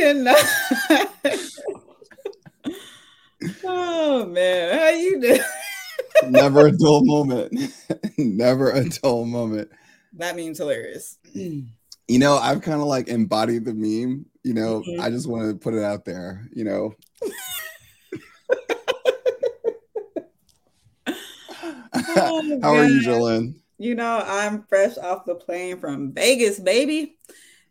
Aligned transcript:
cannot. 0.00 0.36
oh 3.64 4.26
man, 4.26 4.78
how 4.78 4.90
you 4.90 5.20
doing? 5.20 5.40
Never 6.28 6.66
a 6.66 6.72
dull 6.72 7.04
moment. 7.04 7.72
Never 8.18 8.70
a 8.70 8.88
dull 8.88 9.24
moment. 9.24 9.70
That 10.14 10.36
means 10.36 10.58
hilarious. 10.58 11.18
You 11.34 11.66
know, 12.08 12.36
I've 12.36 12.62
kind 12.62 12.80
of 12.80 12.86
like 12.86 13.08
embodied 13.08 13.64
the 13.64 13.74
meme. 13.74 14.26
You 14.42 14.54
know, 14.54 14.80
mm-hmm. 14.80 15.00
I 15.00 15.10
just 15.10 15.28
want 15.28 15.50
to 15.50 15.56
put 15.56 15.74
it 15.74 15.82
out 15.82 16.04
there. 16.04 16.48
You 16.52 16.64
know. 16.64 16.94
oh, 21.94 22.58
How 22.62 22.74
are 22.74 22.88
you, 22.88 23.02
Jolene? 23.02 23.54
You 23.78 23.94
know, 23.94 24.22
I'm 24.26 24.64
fresh 24.64 24.98
off 24.98 25.24
the 25.24 25.34
plane 25.34 25.78
from 25.78 26.12
Vegas, 26.12 26.58
baby. 26.58 27.16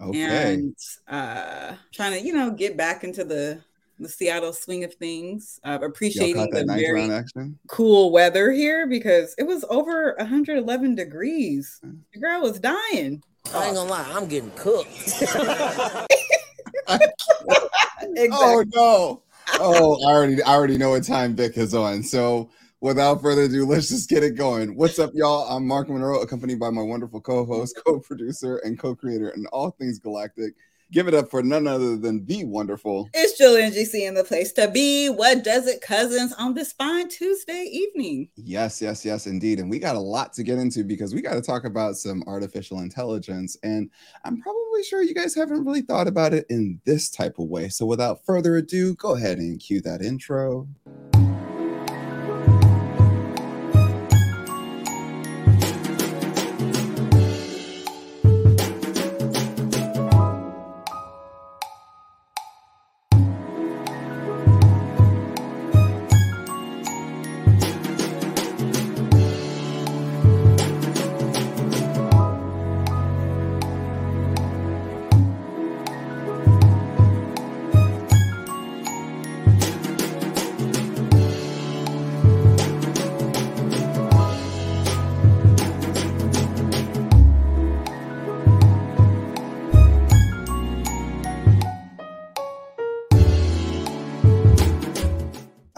Okay. 0.02 0.54
And 0.54 0.76
uh 1.08 1.74
trying 1.94 2.14
to, 2.14 2.26
you 2.26 2.34
know, 2.34 2.52
get 2.52 2.78
back 2.78 3.04
into 3.04 3.24
the 3.24 3.62
the 4.00 4.08
Seattle 4.08 4.54
swing 4.54 4.84
of 4.84 4.94
things. 4.94 5.60
Uh, 5.64 5.78
appreciating 5.82 6.50
the 6.52 6.66
very 6.66 7.10
cool 7.68 8.12
weather 8.12 8.52
here 8.52 8.88
because 8.88 9.36
it 9.38 9.44
was 9.44 9.66
over 9.70 10.16
111 10.20 10.96
degrees. 10.96 11.82
The 12.14 12.20
girl 12.20 12.42
was 12.42 12.60
dying. 12.60 13.22
I 13.54 13.66
ain't 13.66 13.76
gonna 13.76 13.90
lie, 13.90 14.10
I'm 14.12 14.28
getting 14.28 14.52
cooked. 14.52 14.88
exactly. 16.88 18.30
Oh 18.32 18.64
no! 18.74 19.24
Oh, 19.54 20.08
I 20.08 20.12
already, 20.12 20.42
I 20.44 20.54
already 20.54 20.78
know 20.78 20.92
what 20.92 21.04
time 21.04 21.36
Vic 21.36 21.58
is 21.58 21.74
on. 21.74 22.04
So, 22.04 22.50
without 22.82 23.22
further 23.22 23.44
ado, 23.44 23.66
let's 23.66 23.90
just 23.90 24.10
get 24.10 24.24
it 24.24 24.36
going. 24.36 24.76
What's 24.76 25.00
up, 25.00 25.12
y'all? 25.14 25.48
I'm 25.50 25.68
Mark 25.68 25.90
Monroe, 25.90 26.22
accompanied 26.22 26.60
by 26.60 26.70
my 26.70 26.82
wonderful 26.82 27.22
co-host, 27.22 27.80
co-producer, 27.86 28.58
and 28.58 28.80
co-creator 28.80 29.30
in 29.30 29.46
all 29.48 29.72
things 29.72 30.00
galactic, 30.00 30.54
Give 30.92 31.08
it 31.08 31.14
up 31.14 31.30
for 31.30 31.44
none 31.44 31.68
other 31.68 31.98
than 31.98 32.26
the 32.26 32.46
wonderful. 32.46 33.12
It's 33.14 33.38
Julian 33.38 33.72
GC 33.72 34.08
in 34.08 34.16
the 34.16 34.24
place 34.24 34.52
to 34.54 34.68
be. 34.68 35.08
What 35.08 35.44
does 35.44 35.68
it, 35.68 35.82
cousins, 35.82 36.34
on 36.34 36.56
this 36.56 36.72
fine 36.74 37.08
Tuesday 37.10 37.70
evening? 37.72 38.30
Yes, 38.36 38.82
yes, 38.82 39.06
yes, 39.06 39.28
indeed. 39.28 39.60
And 39.60 39.70
we 39.70 39.78
got 39.78 39.96
a 39.96 40.00
lot 40.00 40.34
to 40.34 40.44
get 40.44 40.58
into 40.58 40.84
because 40.84 41.14
we 41.14 41.22
got 41.22 41.36
to 41.36 41.44
talk 41.44 41.64
about 41.64 41.98
some 41.98 42.24
artificial 42.26 42.80
intelligence. 42.80 43.56
And 43.62 43.92
I'm 44.26 44.42
probably 44.42 44.84
sure 44.84 45.04
you 45.04 45.14
guys 45.14 45.36
haven't 45.36 45.64
really 45.64 45.82
thought 45.82 46.08
about 46.08 46.34
it 46.34 46.48
in 46.50 46.82
this 46.86 47.12
type 47.12 47.38
of 47.38 47.50
way. 47.50 47.70
So 47.70 47.86
without 47.86 48.26
further 48.26 48.56
ado, 48.56 48.96
go 48.96 49.14
ahead 49.16 49.38
and 49.38 49.60
cue 49.60 49.82
that 49.82 50.02
intro. 50.02 50.68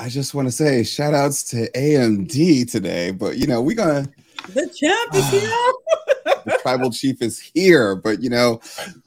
Just 0.10 0.34
want 0.34 0.48
to 0.48 0.52
say 0.52 0.84
shout 0.84 1.14
outs 1.14 1.44
to 1.52 1.70
AMD 1.72 2.72
today, 2.72 3.12
but 3.12 3.38
you 3.38 3.48
know, 3.48 3.62
we're 3.62 3.76
gonna 3.76 4.08
the 4.54 4.68
champ 4.68 5.14
is 5.14 5.30
here. 5.30 5.74
the 6.46 6.58
tribal 6.62 6.92
chief 6.92 7.22
is 7.22 7.40
here, 7.40 7.96
but 7.96 8.22
you 8.22 8.30
know, 8.30 8.60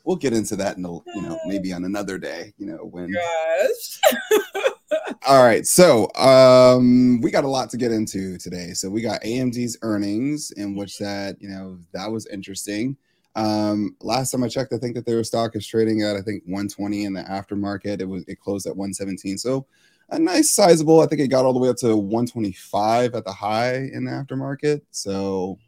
we'll 0.05 0.17
get 0.17 0.33
into 0.33 0.57
that 0.57 0.77
in 0.77 0.85
a 0.85 0.93
you 0.93 1.23
know, 1.23 1.39
maybe 1.47 1.73
on 1.73 1.85
another 1.85 2.19
day, 2.19 2.53
you 2.59 2.67
know, 2.67 2.85
when 2.85 3.13
Gosh. 3.13 4.01
all 5.27 5.43
right, 5.43 5.67
so 5.67 6.15
um 6.15 7.21
we 7.21 7.31
got 7.31 7.45
a 7.45 7.49
lot 7.49 7.71
to 7.71 7.77
get 7.77 7.93
into 7.93 8.39
today. 8.39 8.73
So 8.73 8.89
we 8.89 9.01
got 9.01 9.23
AMD's 9.23 9.77
earnings, 9.83 10.53
in 10.53 10.77
which 10.77 10.99
that, 10.99 11.37
you 11.41 11.49
know, 11.49 11.79
that 11.93 12.11
was 12.11 12.27
interesting. 12.27 12.97
Um, 13.37 13.97
last 14.01 14.31
time 14.31 14.45
I 14.45 14.49
checked, 14.49 14.73
I 14.73 14.79
think 14.79 14.95
that 14.95 15.07
their 15.07 15.25
stock 15.25 15.57
is 15.57 15.67
trading 15.67 16.03
at 16.03 16.17
I 16.17 16.21
think 16.21 16.45
120 16.45 17.05
in 17.05 17.15
the 17.15 17.23
aftermarket. 17.23 18.01
It 18.01 18.09
was 18.09 18.25
it 18.29 18.39
closed 18.39 18.67
at 18.67 18.77
117. 18.77 19.39
So 19.39 19.67
a 20.15 20.19
nice 20.19 20.51
sizable. 20.51 21.01
I 21.01 21.07
think 21.07 21.21
it 21.21 21.29
got 21.29 21.45
all 21.45 21.53
the 21.53 21.59
way 21.59 21.69
up 21.69 21.77
to 21.79 21.97
125 21.97 23.15
at 23.15 23.25
the 23.25 23.33
high 23.33 23.75
in 23.93 24.05
the 24.05 24.11
aftermarket. 24.11 24.83
So, 24.91 25.59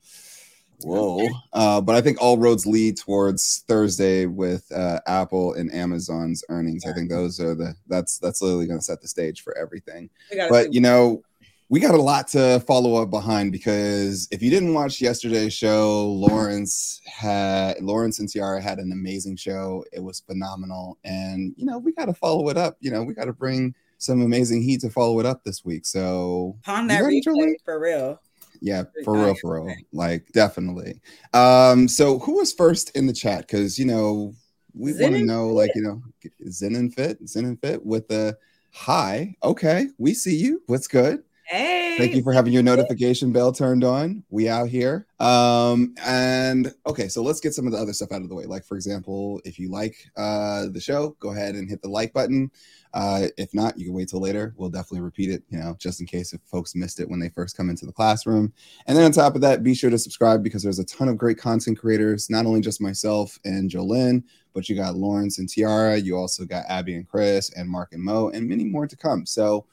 whoa. 0.81 1.29
Uh, 1.53 1.81
but 1.81 1.95
I 1.95 2.01
think 2.01 2.21
all 2.21 2.39
roads 2.39 2.67
lead 2.67 2.97
towards 2.97 3.65
Thursday 3.69 4.27
with 4.27 4.71
uh, 4.73 5.01
Apple 5.07 5.55
and 5.55 5.73
Amazon's 5.73 6.45
earnings. 6.49 6.85
I 6.87 6.93
think 6.93 7.11
those 7.11 7.41
are 7.41 7.55
the 7.55 7.75
that's 7.89 8.19
that's 8.19 8.43
literally 8.43 8.67
going 8.67 8.79
to 8.79 8.85
set 8.85 9.01
the 9.01 9.09
stage 9.09 9.43
for 9.43 9.57
everything. 9.57 10.11
But 10.49 10.73
you 10.73 10.81
know, 10.81 11.23
we 11.69 11.81
got 11.81 11.95
a 11.95 12.03
lot 12.03 12.29
to 12.29 12.61
follow 12.61 13.03
up 13.03 13.11
behind 13.11 13.51
because 13.51 14.29
if 14.31 14.41
you 14.41 14.51
didn't 14.51 14.73
watch 14.73 15.01
yesterday's 15.01 15.53
show, 15.53 16.07
Lawrence 16.07 17.01
had 17.05 17.81
Lawrence 17.83 18.21
and 18.21 18.29
Tiara 18.29 18.63
had 18.63 18.79
an 18.79 18.93
amazing 18.93 19.37
show. 19.37 19.85
It 19.93 20.01
was 20.01 20.21
phenomenal, 20.21 20.99
and 21.05 21.55
you 21.57 21.67
know 21.67 21.79
we 21.79 21.93
got 21.93 22.05
to 22.05 22.15
follow 22.15 22.49
it 22.51 22.57
up. 22.57 22.77
You 22.81 22.93
know 22.93 23.03
we 23.03 23.15
got 23.15 23.25
to 23.25 23.33
bring 23.33 23.75
some 23.99 24.23
amazing 24.23 24.63
heat 24.63 24.81
to 24.83 24.91
follow 24.91 25.19
it 25.21 25.27
up 25.27 25.45
this 25.45 25.65
week. 25.65 25.87
So 25.87 26.57
on 26.67 26.87
that 26.89 27.03
replay, 27.03 27.55
for 27.65 27.79
real. 27.79 28.21
Yeah, 28.61 28.85
for 29.05 29.15
real, 29.15 29.35
for 29.35 29.63
real. 29.63 29.75
Like 29.93 30.27
definitely. 30.33 31.01
Um, 31.35 31.89
so 31.89 32.19
who 32.19 32.37
was 32.37 32.53
first 32.53 32.97
in 32.97 33.07
the 33.07 33.13
chat? 33.13 33.47
Because 33.47 33.79
you 33.79 33.85
know, 33.85 34.35
we 34.77 34.93
want 34.93 35.15
to 35.15 35.25
know, 35.25 35.49
like, 35.49 35.71
you 35.75 35.83
know, 35.83 36.03
Zen 36.51 36.75
and 36.77 36.95
Fit, 36.95 37.19
Zen 37.27 37.47
and 37.47 37.61
Fit 37.61 37.85
with 37.85 38.09
the 38.09 38.37
hi. 38.73 39.35
Okay, 39.43 39.89
we 39.99 40.13
see 40.13 40.37
you. 40.37 40.63
What's 40.67 40.87
good? 40.87 41.23
Hey. 41.47 41.97
Thank 41.97 42.17
you 42.17 42.25
for 42.25 42.33
having 42.33 42.53
your 42.53 42.65
notification 42.65 43.31
bell 43.31 43.53
turned 43.53 43.85
on. 43.85 44.25
We 44.31 44.49
out 44.49 44.69
here. 44.69 45.07
Um, 45.21 45.95
and 46.05 46.75
okay, 46.85 47.07
so 47.07 47.23
let's 47.23 47.39
get 47.39 47.55
some 47.55 47.67
of 47.67 47.73
the 47.73 47.79
other 47.79 47.93
stuff 47.93 48.11
out 48.11 48.23
of 48.23 48.29
the 48.29 48.35
way. 48.35 48.47
Like, 48.47 48.65
for 48.65 48.75
example, 48.75 49.41
if 49.45 49.57
you 49.57 49.71
like 49.71 49.95
uh 50.17 50.67
the 50.73 50.81
show, 50.81 51.17
go 51.21 51.31
ahead 51.31 51.55
and 51.55 51.71
hit 51.71 51.83
the 51.83 51.89
like 51.89 52.13
button. 52.13 52.51
Uh, 52.93 53.29
if 53.39 53.55
not, 53.55 53.79
you 53.79 53.85
can 53.85 53.95
wait 53.95 54.09
till 54.09 54.21
later. 54.21 54.55
We'll 54.57 54.71
definitely 54.71 55.03
repeat 55.03 55.31
it, 55.31 55.45
you 55.49 55.59
know, 55.59 55.77
just 55.79 56.01
in 56.01 56.07
case 56.07 56.33
if 56.33 56.41
folks 56.47 56.75
missed 56.75 56.99
it 56.99 57.09
when 57.09 57.21
they 57.21 57.29
first 57.29 57.57
come 57.57 57.71
into 57.71 57.87
the 57.87 57.93
classroom. 57.93 58.53
And 58.87 58.97
then 58.97 59.05
on 59.05 59.13
top 59.13 59.37
of 59.37 59.41
that, 59.43 59.63
be 59.63 59.75
sure 59.75 59.91
to 59.91 59.99
subscribe 59.99 60.43
because 60.43 60.65
there's 60.65 60.81
a 60.81 60.85
ton 60.85 61.09
of 61.09 61.17
great 61.17 61.39
content 61.39 61.79
creators, 61.79 62.29
not 62.29 62.47
only 62.47 62.61
just 62.61 62.81
myself 62.81 63.39
and 63.45 63.71
Jolene, 63.71 64.25
but 64.53 64.69
you 64.69 64.75
got 64.75 64.97
Lawrence 64.97 65.39
and 65.39 65.49
Tiara. 65.49 65.97
You 65.97 66.17
also 66.17 66.45
got 66.45 66.65
Abby 66.69 66.97
and 66.97 67.07
Chris 67.07 67.51
and 67.51 67.69
Mark 67.69 67.93
and 67.93 68.03
Mo, 68.03 68.31
and 68.31 68.49
many 68.49 68.65
more 68.65 68.87
to 68.89 68.97
come. 68.97 69.27
So 69.27 69.67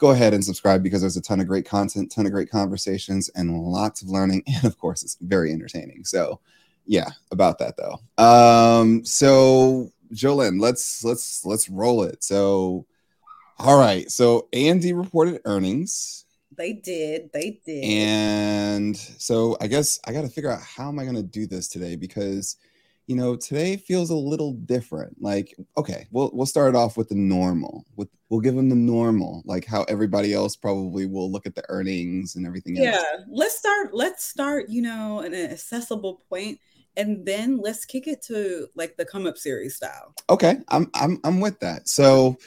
go 0.00 0.10
ahead 0.10 0.32
and 0.34 0.42
subscribe 0.42 0.82
because 0.82 1.02
there's 1.02 1.18
a 1.18 1.22
ton 1.22 1.40
of 1.40 1.46
great 1.46 1.66
content, 1.66 2.10
ton 2.10 2.26
of 2.26 2.32
great 2.32 2.50
conversations, 2.50 3.28
and 3.36 3.62
lots 3.62 4.02
of 4.02 4.08
learning. 4.08 4.42
And 4.48 4.64
of 4.64 4.78
course, 4.78 5.02
it's 5.04 5.16
very 5.20 5.52
entertaining. 5.52 6.04
So 6.04 6.40
yeah, 6.86 7.10
about 7.30 7.58
that 7.58 7.76
though. 7.76 8.00
Um, 8.22 9.04
so 9.04 9.92
Jolene, 10.12 10.60
let's 10.60 11.04
let's 11.04 11.44
let's 11.44 11.68
roll 11.68 12.02
it. 12.02 12.24
So, 12.24 12.86
all 13.58 13.78
right. 13.78 14.10
So 14.10 14.48
AMD 14.52 14.96
reported 14.96 15.40
earnings. 15.44 16.24
They 16.56 16.72
did. 16.72 17.30
They 17.32 17.60
did. 17.64 17.84
And 17.84 18.96
so 18.96 19.56
I 19.60 19.66
guess 19.66 20.00
I 20.06 20.12
got 20.12 20.22
to 20.22 20.28
figure 20.28 20.50
out 20.50 20.60
how 20.60 20.88
am 20.88 20.98
I 20.98 21.04
going 21.04 21.16
to 21.16 21.22
do 21.22 21.46
this 21.46 21.68
today 21.68 21.96
because 21.96 22.56
you 23.10 23.16
know 23.16 23.34
today 23.34 23.76
feels 23.76 24.10
a 24.10 24.14
little 24.14 24.52
different. 24.52 25.20
Like 25.20 25.56
okay, 25.76 26.06
we'll 26.12 26.30
we'll 26.32 26.46
start 26.46 26.76
off 26.76 26.96
with 26.96 27.08
the 27.08 27.16
normal. 27.16 27.84
With 27.96 28.08
we'll 28.28 28.38
give 28.38 28.54
them 28.54 28.68
the 28.68 28.76
normal, 28.76 29.42
like 29.44 29.64
how 29.64 29.82
everybody 29.88 30.32
else 30.32 30.54
probably 30.54 31.06
will 31.06 31.28
look 31.28 31.44
at 31.44 31.56
the 31.56 31.64
earnings 31.68 32.36
and 32.36 32.46
everything. 32.46 32.76
Yeah. 32.76 32.92
Else. 32.92 33.24
Let's 33.28 33.58
start. 33.58 33.92
Let's 33.92 34.22
start. 34.22 34.68
You 34.68 34.82
know, 34.82 35.20
an 35.20 35.34
accessible 35.34 36.22
point 36.28 36.60
and 36.96 37.26
then 37.26 37.58
let's 37.58 37.84
kick 37.84 38.06
it 38.06 38.22
to 38.22 38.68
like 38.76 38.96
the 38.96 39.04
come 39.04 39.26
up 39.26 39.36
series 39.36 39.74
style. 39.74 40.14
Okay, 40.28 40.58
I'm 40.68 40.88
I'm 40.94 41.18
I'm 41.24 41.40
with 41.40 41.58
that. 41.58 41.88
So 41.88 42.38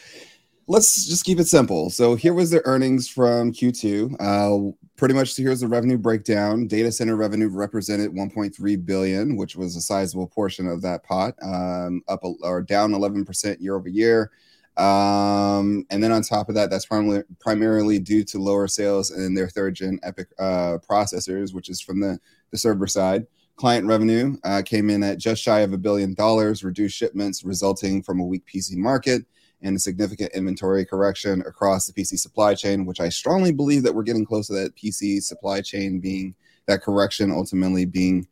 let's 0.68 1.06
just 1.06 1.25
keep 1.25 1.42
it 1.42 1.48
simple. 1.48 1.89
So 1.89 2.15
here 2.15 2.33
was 2.33 2.51
the 2.51 2.65
earnings 2.65 3.10
from 3.10 3.51
Q2. 3.51 4.15
Uh, 4.18 4.71
pretty 5.03 5.15
much 5.15 5.35
here's 5.35 5.59
the 5.59 5.67
revenue 5.67 5.97
breakdown. 5.97 6.65
Data 6.65 6.89
center 6.89 7.17
revenue 7.17 7.50
represented 7.50 8.13
1.3 8.13 8.85
billion, 8.85 9.35
which 9.35 9.57
was 9.57 9.75
a 9.75 9.81
sizable 9.81 10.27
portion 10.27 10.65
of 10.65 10.81
that 10.81 11.03
pot, 11.03 11.35
um, 11.41 12.01
up 12.07 12.21
or 12.23 12.61
down 12.61 12.94
11% 12.94 13.59
year 13.59 13.75
over 13.75 13.89
year. 13.89 14.31
Um, 14.77 15.85
and 15.89 16.01
then 16.01 16.13
on 16.13 16.21
top 16.21 16.47
of 16.47 16.55
that, 16.55 16.69
that's 16.69 16.85
primarily 16.85 17.23
primarily 17.41 18.00
due 18.00 18.23
to 18.23 18.39
lower 18.39 18.65
sales 18.69 19.11
in 19.11 19.33
their 19.33 19.50
third 19.50 19.75
gen 19.75 20.00
EPYC 20.05 20.25
uh, 20.39 20.77
processors, 20.89 21.53
which 21.53 21.67
is 21.67 21.81
from 21.81 22.00
the 22.00 22.17
the 22.51 22.57
server 22.57 22.88
side. 22.88 23.27
Client 23.57 23.85
revenue 23.85 24.38
uh, 24.45 24.61
came 24.65 24.89
in 24.89 25.03
at 25.03 25.17
just 25.17 25.44
shy 25.44 25.59
of 25.59 25.73
a 25.73 25.77
billion 25.77 26.13
dollars, 26.13 26.63
reduced 26.63 26.95
shipments 26.95 27.44
resulting 27.44 28.01
from 28.01 28.21
a 28.21 28.25
weak 28.25 28.45
PC 28.45 28.77
market 28.77 29.25
and 29.63 29.75
a 29.75 29.80
significant 29.80 30.31
inventory 30.33 30.86
correction 30.86 31.42
across 31.42 31.88
the 31.88 31.94
PC 31.94 32.19
supply 32.19 32.54
chain, 32.54 32.86
which 32.86 33.00
I 33.00 33.10
strongly 33.10 33.51
believe 33.51 33.83
that 33.83 33.95
we're 33.95 34.04
getting 34.04 34.25
close 34.25 34.48
to 34.48 34.54
that 34.54 34.75
PC 34.75 35.21
supply 35.24 35.62
chain 35.62 36.00
being 36.00 36.36
that 36.68 36.81
correction 36.81 37.31
ultimately 37.31 37.86
being 37.86 38.27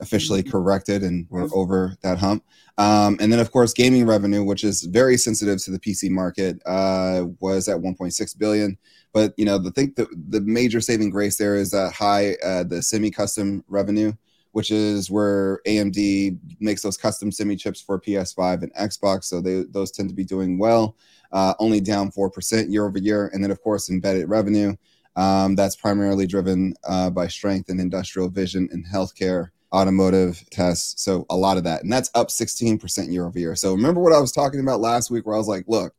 officially 0.00 0.42
mm-hmm. 0.42 0.50
corrected 0.50 1.02
and 1.02 1.26
we're 1.30 1.48
over 1.54 1.96
that 2.02 2.18
hump. 2.18 2.44
Um, 2.78 3.18
and 3.20 3.30
then, 3.30 3.40
of 3.40 3.52
course, 3.52 3.72
gaming 3.74 4.06
revenue, 4.06 4.42
which 4.42 4.64
is 4.64 4.84
very 4.84 5.16
sensitive 5.16 5.62
to 5.64 5.70
the 5.70 5.78
PC 5.78 6.10
market, 6.10 6.60
uh, 6.64 7.26
was 7.40 7.68
at 7.68 7.78
1.6 7.78 8.38
billion. 8.38 8.78
But 9.12 9.34
you 9.36 9.44
know, 9.44 9.58
the 9.58 9.70
thing 9.70 9.92
that 9.96 10.08
the 10.30 10.40
major 10.40 10.80
saving 10.80 11.10
grace 11.10 11.36
there 11.36 11.56
is 11.56 11.70
that 11.72 11.92
high 11.92 12.36
uh, 12.44 12.64
the 12.64 12.80
semi-custom 12.80 13.64
revenue, 13.68 14.12
which 14.52 14.70
is 14.70 15.10
where 15.10 15.60
AMD 15.66 16.38
makes 16.60 16.82
those 16.82 16.96
custom 16.96 17.30
semi 17.30 17.56
chips 17.56 17.80
for 17.80 18.00
PS5 18.00 18.62
and 18.62 18.74
Xbox. 18.74 19.24
So 19.24 19.40
they 19.40 19.64
those 19.70 19.90
tend 19.90 20.08
to 20.08 20.14
be 20.14 20.24
doing 20.24 20.58
well. 20.58 20.96
Uh, 21.32 21.54
only 21.58 21.80
down 21.80 22.10
four 22.10 22.30
percent 22.30 22.70
year 22.70 22.86
over 22.86 22.98
year, 22.98 23.30
and 23.32 23.42
then 23.42 23.50
of 23.50 23.62
course 23.62 23.90
embedded 23.90 24.28
revenue. 24.28 24.74
Um, 25.16 25.54
that's 25.56 25.76
primarily 25.76 26.26
driven 26.26 26.74
uh, 26.88 27.10
by 27.10 27.28
strength 27.28 27.68
in 27.68 27.80
industrial 27.80 28.28
vision 28.28 28.68
and 28.72 28.86
healthcare 28.86 29.50
automotive 29.72 30.42
tests. 30.50 31.02
So 31.02 31.26
a 31.30 31.36
lot 31.36 31.56
of 31.56 31.64
that. 31.64 31.82
And 31.82 31.92
that's 31.92 32.10
up 32.14 32.28
16% 32.28 33.12
year 33.12 33.26
over 33.26 33.38
year. 33.38 33.54
So 33.56 33.72
remember 33.72 34.00
what 34.00 34.12
I 34.12 34.20
was 34.20 34.32
talking 34.32 34.60
about 34.60 34.80
last 34.80 35.10
week 35.10 35.26
where 35.26 35.34
I 35.34 35.38
was 35.38 35.48
like, 35.48 35.64
look, 35.68 35.94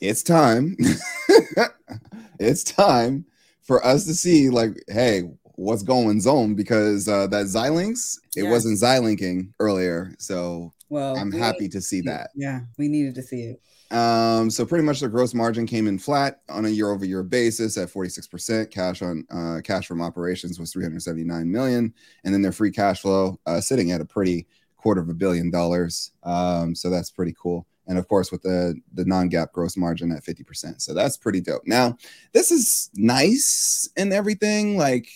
it's 0.00 0.22
time. 0.22 0.76
it's 2.38 2.64
time 2.64 3.24
for 3.62 3.84
us 3.84 4.04
to 4.06 4.14
see 4.14 4.50
like, 4.50 4.82
hey, 4.88 5.30
what's 5.56 5.82
going 5.82 6.20
zone 6.20 6.54
because 6.54 7.08
uh, 7.08 7.26
that 7.28 7.46
Xilinx, 7.46 8.18
it 8.36 8.44
wasn't 8.44 8.78
Xilinking 8.78 9.52
earlier. 9.60 10.14
So 10.18 10.72
well, 10.88 11.16
I'm 11.16 11.30
we, 11.30 11.38
happy 11.38 11.68
to 11.68 11.80
see 11.80 12.00
that. 12.02 12.30
Yeah, 12.34 12.60
we 12.78 12.88
needed 12.88 13.14
to 13.16 13.22
see 13.22 13.42
it. 13.42 13.60
Um, 13.94 14.50
so 14.50 14.66
pretty 14.66 14.84
much 14.84 15.00
the 15.00 15.08
gross 15.08 15.34
margin 15.34 15.66
came 15.66 15.86
in 15.86 15.98
flat 15.98 16.40
on 16.48 16.64
a 16.64 16.68
year-over-year 16.68 17.22
basis 17.22 17.76
at 17.76 17.88
46%. 17.88 18.70
Cash 18.70 19.02
on 19.02 19.24
uh, 19.30 19.60
cash 19.62 19.86
from 19.86 20.02
operations 20.02 20.58
was 20.58 20.72
379 20.72 21.50
million, 21.50 21.94
and 22.24 22.34
then 22.34 22.42
their 22.42 22.52
free 22.52 22.72
cash 22.72 23.02
flow 23.02 23.38
uh, 23.46 23.60
sitting 23.60 23.92
at 23.92 24.00
a 24.00 24.04
pretty 24.04 24.46
quarter 24.76 25.00
of 25.00 25.08
a 25.08 25.14
billion 25.14 25.50
dollars. 25.50 26.12
Um, 26.24 26.74
so 26.74 26.90
that's 26.90 27.10
pretty 27.10 27.34
cool. 27.40 27.66
And 27.86 27.98
of 27.98 28.08
course, 28.08 28.32
with 28.32 28.42
the 28.42 28.74
the 28.94 29.04
non-GAAP 29.04 29.52
gross 29.52 29.76
margin 29.76 30.10
at 30.10 30.24
50%. 30.24 30.80
So 30.80 30.94
that's 30.94 31.16
pretty 31.16 31.40
dope. 31.40 31.62
Now, 31.66 31.98
this 32.32 32.50
is 32.50 32.90
nice 32.94 33.88
and 33.96 34.12
everything. 34.12 34.76
Like 34.78 35.08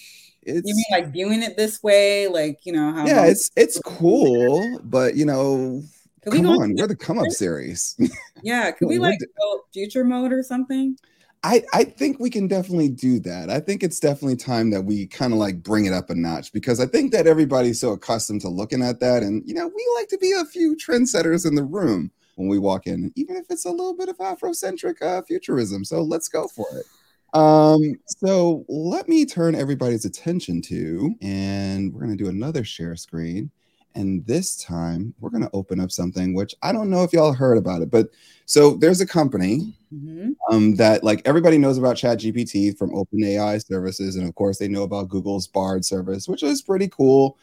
it's 0.48 0.68
you 0.68 0.74
mean 0.74 0.84
like 0.90 1.12
viewing 1.12 1.42
it 1.42 1.56
this 1.56 1.82
way, 1.82 2.28
like 2.28 2.64
you 2.64 2.72
know 2.72 2.92
how 2.92 3.06
yeah, 3.06 3.26
it's 3.26 3.50
it's 3.56 3.80
cool, 3.84 4.80
but 4.84 5.14
you 5.14 5.24
know 5.24 5.82
Come 6.24 6.42
we 6.42 6.46
on, 6.46 6.74
we're 6.76 6.86
the 6.86 6.96
come 6.96 7.18
up 7.18 7.30
series. 7.30 7.96
Yeah, 8.42 8.70
could 8.70 8.86
we 8.86 8.98
like 8.98 9.18
go 9.18 9.64
future 9.72 10.04
mode 10.04 10.32
or 10.32 10.44
something? 10.44 10.96
I, 11.42 11.64
I 11.72 11.84
think 11.84 12.18
we 12.18 12.30
can 12.30 12.46
definitely 12.46 12.88
do 12.88 13.18
that. 13.20 13.50
I 13.50 13.60
think 13.60 13.82
it's 13.82 14.00
definitely 14.00 14.36
time 14.36 14.70
that 14.70 14.82
we 14.82 15.06
kind 15.06 15.32
of 15.32 15.38
like 15.38 15.62
bring 15.62 15.86
it 15.86 15.92
up 15.92 16.10
a 16.10 16.14
notch 16.14 16.52
because 16.52 16.80
I 16.80 16.86
think 16.86 17.12
that 17.12 17.26
everybody's 17.26 17.80
so 17.80 17.92
accustomed 17.92 18.40
to 18.42 18.48
looking 18.48 18.82
at 18.82 19.00
that. 19.00 19.22
And, 19.22 19.42
you 19.44 19.54
know, 19.54 19.66
we 19.66 19.92
like 19.96 20.08
to 20.08 20.18
be 20.18 20.32
a 20.32 20.44
few 20.44 20.76
trendsetters 20.76 21.46
in 21.46 21.54
the 21.54 21.64
room 21.64 22.10
when 22.36 22.48
we 22.48 22.58
walk 22.58 22.86
in, 22.86 23.12
even 23.16 23.36
if 23.36 23.46
it's 23.50 23.64
a 23.64 23.70
little 23.70 23.96
bit 23.96 24.08
of 24.08 24.18
Afrocentric 24.18 25.00
uh, 25.02 25.22
futurism. 25.22 25.84
So 25.84 26.02
let's 26.02 26.28
go 26.28 26.48
for 26.48 26.66
it. 26.72 26.86
Um, 27.34 27.94
so 28.06 28.64
let 28.68 29.08
me 29.08 29.26
turn 29.26 29.54
everybody's 29.54 30.04
attention 30.04 30.62
to, 30.62 31.14
and 31.20 31.92
we're 31.92 32.00
going 32.00 32.16
to 32.16 32.22
do 32.24 32.30
another 32.30 32.64
share 32.64 32.96
screen. 32.96 33.50
And 33.94 34.24
this 34.26 34.62
time 34.62 35.12
we're 35.18 35.30
going 35.30 35.42
to 35.42 35.50
open 35.52 35.80
up 35.80 35.90
something 35.90 36.32
which 36.32 36.54
I 36.62 36.72
don't 36.72 36.90
know 36.90 37.02
if 37.02 37.12
y'all 37.12 37.32
heard 37.32 37.58
about 37.58 37.82
it, 37.82 37.90
but 37.90 38.08
so 38.46 38.76
there's 38.76 39.00
a 39.00 39.06
company 39.06 39.74
mm-hmm. 39.92 40.30
um, 40.50 40.76
that 40.76 41.02
like 41.02 41.20
everybody 41.24 41.58
knows 41.58 41.78
about 41.78 41.96
Chat 41.96 42.18
GPT 42.18 42.76
from 42.78 42.90
OpenAI 42.90 43.64
services. 43.66 44.16
And 44.16 44.28
of 44.28 44.34
course, 44.34 44.58
they 44.58 44.68
know 44.68 44.84
about 44.84 45.08
Google's 45.08 45.48
Bard 45.48 45.84
service, 45.84 46.28
which 46.28 46.42
is 46.42 46.62
pretty 46.62 46.88
cool. 46.88 47.38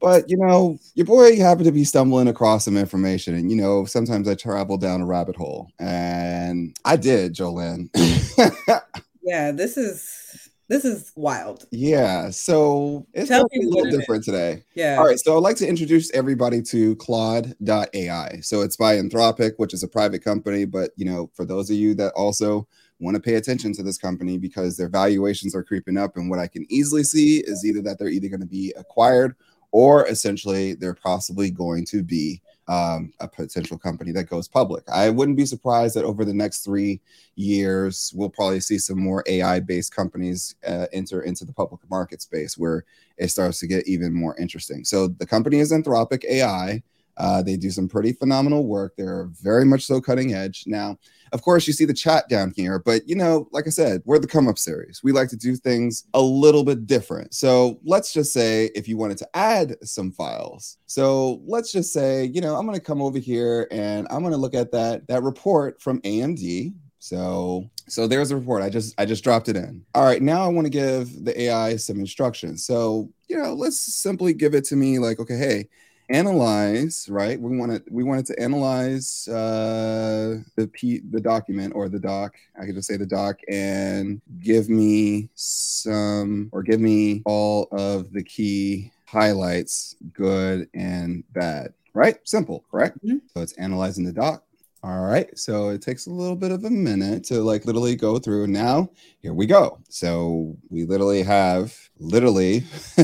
But 0.00 0.28
you 0.28 0.38
know, 0.38 0.78
your 0.94 1.06
boy 1.06 1.38
happened 1.38 1.66
to 1.66 1.72
be 1.72 1.84
stumbling 1.84 2.28
across 2.28 2.64
some 2.64 2.76
information, 2.76 3.34
and 3.34 3.50
you 3.50 3.56
know, 3.56 3.84
sometimes 3.84 4.26
I 4.26 4.34
travel 4.34 4.78
down 4.78 5.02
a 5.02 5.06
rabbit 5.06 5.36
hole, 5.36 5.70
and 5.78 6.74
I 6.86 6.96
did, 6.96 7.34
Jolene. 7.34 7.90
yeah, 9.30 9.52
this 9.52 9.76
is 9.76 10.50
this 10.68 10.84
is 10.84 11.12
wild. 11.14 11.66
Yeah. 11.70 12.30
So 12.30 13.06
it's 13.12 13.28
Tell 13.28 13.44
a 13.44 13.58
little 13.60 13.90
different 13.96 14.24
today. 14.24 14.64
Yeah. 14.74 14.96
All 14.98 15.06
right. 15.06 15.18
So 15.18 15.36
I'd 15.36 15.42
like 15.42 15.56
to 15.56 15.68
introduce 15.68 16.12
everybody 16.12 16.62
to 16.62 16.96
Claude.ai. 16.96 18.40
So 18.42 18.62
it's 18.62 18.76
by 18.76 18.96
Anthropic, 18.96 19.52
which 19.56 19.72
is 19.72 19.84
a 19.84 19.88
private 19.88 20.24
company. 20.24 20.64
But, 20.64 20.90
you 20.96 21.04
know, 21.04 21.30
for 21.34 21.44
those 21.44 21.70
of 21.70 21.76
you 21.76 21.94
that 21.94 22.12
also 22.14 22.66
want 22.98 23.14
to 23.14 23.20
pay 23.20 23.34
attention 23.34 23.72
to 23.74 23.84
this 23.84 23.98
company 23.98 24.36
because 24.36 24.76
their 24.76 24.88
valuations 24.88 25.54
are 25.54 25.64
creeping 25.64 25.96
up. 25.96 26.16
And 26.16 26.28
what 26.28 26.40
I 26.40 26.48
can 26.48 26.66
easily 26.68 27.04
see 27.04 27.38
is 27.38 27.64
either 27.64 27.82
that 27.82 27.98
they're 27.98 28.08
either 28.08 28.28
going 28.28 28.40
to 28.40 28.46
be 28.46 28.72
acquired 28.76 29.34
or 29.72 30.06
essentially 30.08 30.74
they're 30.74 30.94
possibly 30.94 31.50
going 31.50 31.84
to 31.86 32.02
be 32.02 32.42
um, 32.70 33.12
a 33.18 33.26
potential 33.26 33.76
company 33.76 34.12
that 34.12 34.30
goes 34.30 34.46
public. 34.46 34.88
I 34.88 35.10
wouldn't 35.10 35.36
be 35.36 35.44
surprised 35.44 35.96
that 35.96 36.04
over 36.04 36.24
the 36.24 36.32
next 36.32 36.64
three 36.64 37.00
years, 37.34 38.12
we'll 38.14 38.30
probably 38.30 38.60
see 38.60 38.78
some 38.78 39.00
more 39.00 39.24
AI 39.26 39.58
based 39.58 39.94
companies 39.94 40.54
uh, 40.64 40.86
enter 40.92 41.22
into 41.22 41.44
the 41.44 41.52
public 41.52 41.80
market 41.90 42.22
space 42.22 42.56
where 42.56 42.84
it 43.18 43.28
starts 43.28 43.58
to 43.58 43.66
get 43.66 43.88
even 43.88 44.14
more 44.14 44.38
interesting. 44.38 44.84
So 44.84 45.08
the 45.08 45.26
company 45.26 45.58
is 45.58 45.72
Anthropic 45.72 46.24
AI. 46.24 46.80
Uh, 47.16 47.42
they 47.42 47.56
do 47.56 47.70
some 47.70 47.88
pretty 47.88 48.12
phenomenal 48.12 48.66
work. 48.66 48.94
They're 48.96 49.28
very 49.42 49.64
much 49.64 49.84
so 49.84 50.00
cutting 50.00 50.34
edge. 50.34 50.64
Now, 50.66 50.98
of 51.32 51.42
course, 51.42 51.66
you 51.66 51.72
see 51.72 51.84
the 51.84 51.94
chat 51.94 52.28
down 52.28 52.52
here, 52.56 52.78
but 52.78 53.08
you 53.08 53.14
know, 53.14 53.48
like 53.52 53.66
I 53.66 53.70
said, 53.70 54.02
we're 54.04 54.18
the 54.18 54.26
come 54.26 54.48
up 54.48 54.58
series. 54.58 55.02
We 55.02 55.12
like 55.12 55.28
to 55.28 55.36
do 55.36 55.54
things 55.54 56.04
a 56.14 56.20
little 56.20 56.64
bit 56.64 56.86
different. 56.86 57.34
So 57.34 57.78
let's 57.84 58.12
just 58.12 58.32
say 58.32 58.70
if 58.74 58.88
you 58.88 58.96
wanted 58.96 59.18
to 59.18 59.28
add 59.34 59.76
some 59.82 60.10
files. 60.10 60.78
So 60.86 61.40
let's 61.44 61.72
just 61.72 61.92
say, 61.92 62.24
you 62.24 62.40
know, 62.40 62.56
I'm 62.56 62.66
going 62.66 62.78
to 62.78 62.84
come 62.84 63.00
over 63.00 63.18
here 63.18 63.68
and 63.70 64.06
I'm 64.10 64.20
going 64.20 64.32
to 64.32 64.38
look 64.38 64.54
at 64.54 64.72
that 64.72 65.06
that 65.08 65.22
report 65.22 65.80
from 65.80 66.00
AMD. 66.02 66.74
So 66.98 67.70
so 67.88 68.06
there's 68.06 68.30
a 68.30 68.36
report. 68.36 68.62
I 68.62 68.68
just 68.68 68.94
I 68.98 69.04
just 69.04 69.24
dropped 69.24 69.48
it 69.48 69.56
in. 69.56 69.84
All 69.94 70.04
right, 70.04 70.22
now 70.22 70.44
I 70.44 70.48
want 70.48 70.66
to 70.66 70.70
give 70.70 71.24
the 71.24 71.38
AI 71.42 71.76
some 71.76 71.98
instructions. 71.98 72.64
So, 72.64 73.10
you 73.28 73.36
know, 73.36 73.54
let's 73.54 73.78
simply 73.78 74.34
give 74.34 74.54
it 74.54 74.64
to 74.66 74.76
me 74.76 74.98
like, 74.98 75.18
okay, 75.18 75.36
hey, 75.36 75.68
analyze 76.10 77.08
right? 77.08 77.40
We 77.40 77.56
want 77.56 77.72
to 77.72 77.82
we 77.90 78.02
wanted 78.02 78.26
to 78.26 78.40
analyze 78.40 79.28
uh 79.28 80.38
the 80.56 80.66
p 80.68 81.00
the 81.10 81.20
document 81.20 81.74
or 81.74 81.88
the 81.88 81.98
doc 81.98 82.34
i 82.60 82.64
could 82.64 82.74
just 82.74 82.88
say 82.88 82.96
the 82.96 83.06
doc 83.06 83.38
and 83.48 84.20
give 84.40 84.68
me 84.68 85.28
some 85.34 86.48
or 86.52 86.62
give 86.62 86.80
me 86.80 87.22
all 87.24 87.68
of 87.72 88.12
the 88.12 88.22
key 88.22 88.92
highlights 89.06 89.96
good 90.12 90.68
and 90.74 91.24
bad 91.32 91.72
right? 91.94 92.16
Simple 92.24 92.64
correct? 92.70 92.98
Mm-hmm. 93.04 93.18
so 93.34 93.42
it's 93.42 93.52
analyzing 93.54 94.04
the 94.04 94.12
doc. 94.12 94.44
All 94.82 95.00
right 95.00 95.36
so 95.38 95.68
it 95.68 95.82
takes 95.82 96.06
a 96.06 96.10
little 96.10 96.36
bit 96.36 96.52
of 96.52 96.64
a 96.64 96.70
minute 96.70 97.24
to 97.24 97.42
like 97.42 97.66
literally 97.66 97.96
go 97.96 98.18
through. 98.18 98.46
Now 98.46 98.90
here 99.20 99.34
we 99.34 99.46
go. 99.46 99.78
So 99.88 100.56
we 100.70 100.84
literally 100.84 101.22
have 101.22 101.76
literally 101.98 102.60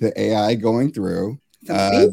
the 0.00 0.12
ai 0.16 0.54
going 0.54 0.92
through 0.92 1.38
uh, 1.70 2.06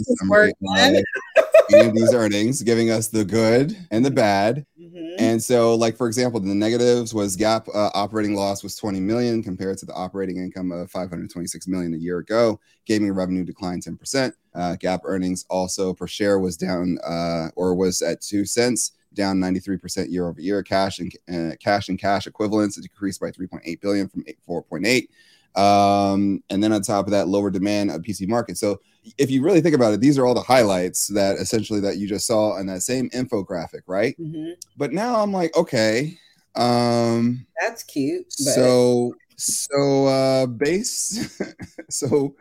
these 1.94 2.14
earnings, 2.14 2.62
giving 2.62 2.90
us 2.90 3.08
the 3.08 3.26
good 3.26 3.78
and 3.92 4.06
the 4.06 4.12
bad. 4.12 4.66
Mm-hmm. 4.80 5.16
And 5.20 5.42
so, 5.42 5.76
like 5.76 5.98
for 5.98 6.08
example, 6.08 6.40
the 6.40 6.54
negatives 6.54 7.14
was 7.14 7.38
GAAP 7.38 7.68
uh, 7.74 7.90
operating 7.94 8.36
loss 8.36 8.64
was 8.64 8.76
20 8.76 9.00
million 9.00 9.44
compared 9.44 9.78
to 9.80 9.86
the 9.86 9.94
operating 9.94 10.38
income 10.38 10.72
of 10.72 10.92
526 10.92 11.68
million 11.68 11.94
a 11.94 11.98
year 11.98 12.20
ago. 12.20 12.60
Gaming 12.86 13.12
revenue 13.14 13.44
declined 13.44 13.84
10 13.84 13.98
percent. 13.98 14.36
Uh, 14.54 14.76
GAAP 14.80 15.02
earnings 15.06 15.46
also 15.50 15.94
per 15.94 16.08
share 16.08 16.40
was 16.40 16.58
down 16.58 16.98
uh, 17.06 17.50
or 17.56 17.76
was 17.76 18.02
at 18.02 18.22
two 18.22 18.46
cents 18.46 18.92
down 19.14 19.38
93% 19.38 20.12
year 20.12 20.28
over 20.28 20.42
year. 20.42 20.64
Cash 20.64 21.00
and 21.00 21.14
uh, 21.32 21.56
cash 21.58 21.90
and 21.90 22.00
cash 22.00 22.28
equivalents 22.28 22.80
decreased 22.80 23.22
by 23.22 23.32
3.8 23.32 23.80
billion 23.82 24.08
from 24.08 24.24
4.8. 24.48 25.08
Um, 25.56 26.44
and 26.50 26.64
then 26.64 26.74
on 26.74 26.82
top 26.82 27.06
of 27.06 27.12
that, 27.12 27.28
lower 27.28 27.50
demand 27.50 27.92
of 27.92 28.02
PC 28.02 28.28
market. 28.28 28.58
So 28.58 28.80
if 29.18 29.30
you 29.30 29.44
really 29.44 29.62
think 29.62 29.76
about 29.76 29.94
it, 29.94 30.00
these 30.00 30.18
are 30.18 30.26
all 30.26 30.34
the 30.34 30.42
highlights 30.42 31.08
that 31.08 31.38
essentially 31.38 31.80
that 31.82 31.98
you 31.98 32.08
just 32.08 32.26
saw 32.26 32.58
in 32.58 32.68
that 32.68 32.82
same 32.82 33.10
infographic, 33.10 33.82
right? 33.88 34.18
Mm-hmm. 34.20 34.52
But 34.78 34.94
now 34.94 35.22
I'm 35.22 35.32
like, 35.34 35.56
okay, 35.58 36.18
um, 36.56 37.46
that's 37.60 37.84
cute. 37.84 38.26
But... 38.26 38.54
So 38.54 39.16
so 39.38 40.08
uh, 40.08 40.46
based 40.46 41.42
so 41.90 42.36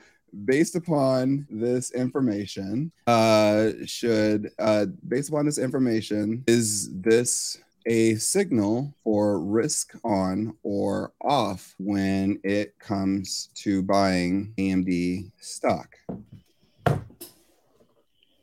based 0.44 0.76
upon 0.76 1.46
this 1.50 1.90
information, 1.92 2.92
uh, 3.06 3.70
should 3.84 4.50
uh, 4.58 4.86
based 5.06 5.28
upon 5.28 5.46
this 5.46 5.58
information, 5.58 6.44
is 6.46 6.90
this 7.00 7.58
a 7.86 8.14
signal 8.16 8.94
for 9.04 9.40
risk 9.40 9.94
on 10.04 10.56
or 10.62 11.12
off 11.20 11.74
when 11.78 12.40
it 12.44 12.78
comes 12.78 13.48
to 13.56 13.82
buying 13.82 14.52
AMD 14.58 15.30
stock. 15.40 15.96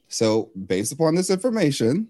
So, 0.08 0.50
based 0.67 0.91
upon 0.91 1.15
this 1.15 1.29
information, 1.29 2.10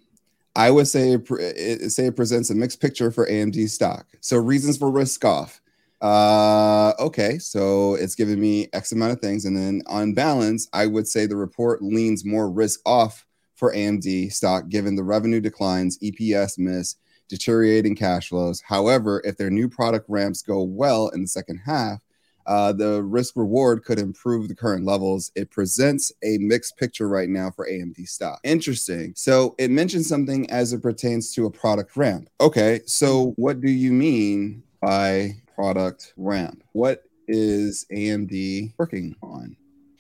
I 0.56 0.72
would 0.72 0.88
say 0.88 1.14
it, 1.14 1.92
say 1.92 2.08
it 2.08 2.16
presents 2.16 2.50
a 2.50 2.56
mixed 2.56 2.82
picture 2.82 3.12
for 3.12 3.28
AMD 3.28 3.70
stock. 3.70 4.08
So, 4.22 4.38
reasons 4.38 4.78
for 4.78 4.90
risk 4.90 5.26
off. 5.26 5.62
Uh, 6.02 6.94
okay, 6.98 7.38
so 7.40 7.96
it's 7.96 8.16
giving 8.16 8.40
me 8.40 8.70
X 8.72 8.94
amount 8.94 9.12
of 9.12 9.20
things, 9.20 9.44
and 9.46 9.56
then 9.56 9.82
on 9.88 10.14
balance, 10.14 10.70
I 10.72 10.86
would 10.86 11.08
say 11.08 11.26
the 11.26 11.36
report 11.36 11.82
leans 11.82 12.24
more 12.24 12.50
risk 12.50 12.80
off 12.86 13.26
for 13.56 13.74
AMD 13.74 14.32
stock 14.32 14.70
given 14.70 14.96
the 14.96 15.04
revenue 15.04 15.42
declines, 15.42 16.00
EPS 16.00 16.58
miss, 16.58 16.96
deteriorating 17.30 17.96
cash 17.96 18.30
flows. 18.30 18.62
However, 18.62 19.22
if 19.24 19.38
their 19.38 19.50
new 19.50 19.70
product 19.70 20.06
ramps 20.10 20.42
go 20.42 20.64
well 20.64 21.08
in 21.10 21.22
the 21.22 21.28
second 21.28 21.58
half, 21.66 22.02
uh, 22.46 22.74
the 22.74 23.04
risk 23.04 23.36
reward 23.36 23.84
could 23.84 24.00
improve 24.00 24.48
the 24.48 24.56
current 24.56 24.84
levels. 24.84 25.32
It 25.36 25.52
presents 25.52 26.12
a 26.24 26.40
mixed 26.40 26.78
picture 26.78 27.08
right 27.08 27.30
now 27.30 27.52
for 27.52 27.68
AMD 27.70 28.08
stock. 28.10 28.40
Interesting. 28.44 29.14
So 29.16 29.54
it 29.60 29.70
mentions 29.70 30.10
something 30.10 30.50
as 30.50 30.74
it 30.74 30.82
pertains 30.82 31.32
to 31.36 31.46
a 31.46 31.52
product 31.52 31.96
ramp. 31.96 32.28
Okay, 32.42 32.82
so 32.88 33.34
what 33.36 33.62
do 33.62 33.70
you 33.70 33.92
mean 33.92 34.64
by 34.82 35.36
product 35.54 36.14
ramp? 36.18 36.64
What 36.72 37.04
is 37.28 37.86
AMD 37.92 38.74
working 38.80 39.16
on? 39.22 39.56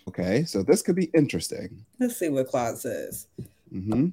Okay, 0.07 0.43
so 0.43 0.63
this 0.63 0.81
could 0.81 0.95
be 0.95 1.11
interesting. 1.13 1.85
Let's 1.99 2.17
see 2.17 2.29
what 2.29 2.47
Claude 2.47 2.79
says. 2.79 3.27
Mm-hmm. 3.71 4.07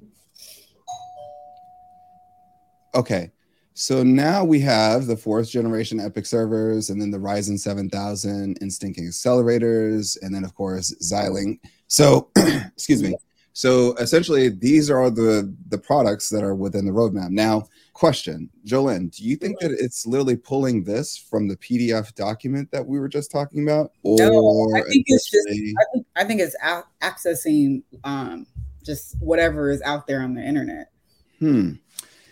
Okay, 2.95 3.31
so 3.73 4.01
now 4.01 4.43
we 4.43 4.59
have 4.61 5.05
the 5.05 5.15
fourth 5.15 5.49
generation 5.51 5.99
EPYC 5.99 6.25
servers, 6.25 6.89
and 6.89 6.99
then 6.99 7.11
the 7.11 7.19
Ryzen 7.19 7.59
7000 7.59 8.57
Instinct 8.59 8.99
accelerators, 8.99 10.17
and 10.21 10.33
then 10.33 10.43
of 10.43 10.55
course 10.55 10.95
Xilinx. 11.01 11.59
So, 11.87 12.29
excuse 12.37 13.03
me. 13.03 13.15
So 13.53 13.95
essentially, 13.95 14.49
these 14.49 14.89
are 14.89 15.09
the 15.09 15.55
the 15.69 15.77
products 15.77 16.29
that 16.29 16.43
are 16.43 16.55
within 16.55 16.85
the 16.85 16.91
roadmap. 16.91 17.29
Now, 17.29 17.67
question, 17.93 18.49
Jolene, 18.65 19.15
do 19.15 19.23
you 19.23 19.35
think 19.35 19.59
that 19.59 19.71
it's 19.71 20.05
literally 20.05 20.37
pulling 20.37 20.83
this 20.83 21.17
from 21.17 21.47
the 21.47 21.57
PDF 21.57 22.13
document 22.13 22.69
that 22.71 22.85
we 22.85 22.99
were 22.99 23.09
just 23.09 23.31
talking 23.31 23.63
about? 23.63 23.91
Or 24.03 24.17
no, 24.17 24.71
I 24.75 24.81
think 24.81 25.05
it's 25.07 25.29
just 25.29 25.47
I 25.49 25.85
think, 25.93 26.07
I 26.15 26.23
think 26.23 26.41
it's 26.41 26.55
accessing 27.01 27.81
um, 28.03 28.45
just 28.83 29.15
whatever 29.19 29.71
is 29.71 29.81
out 29.81 30.05
there 30.05 30.21
on 30.21 30.35
the 30.35 30.43
internet. 30.43 30.91
Hmm. 31.39 31.73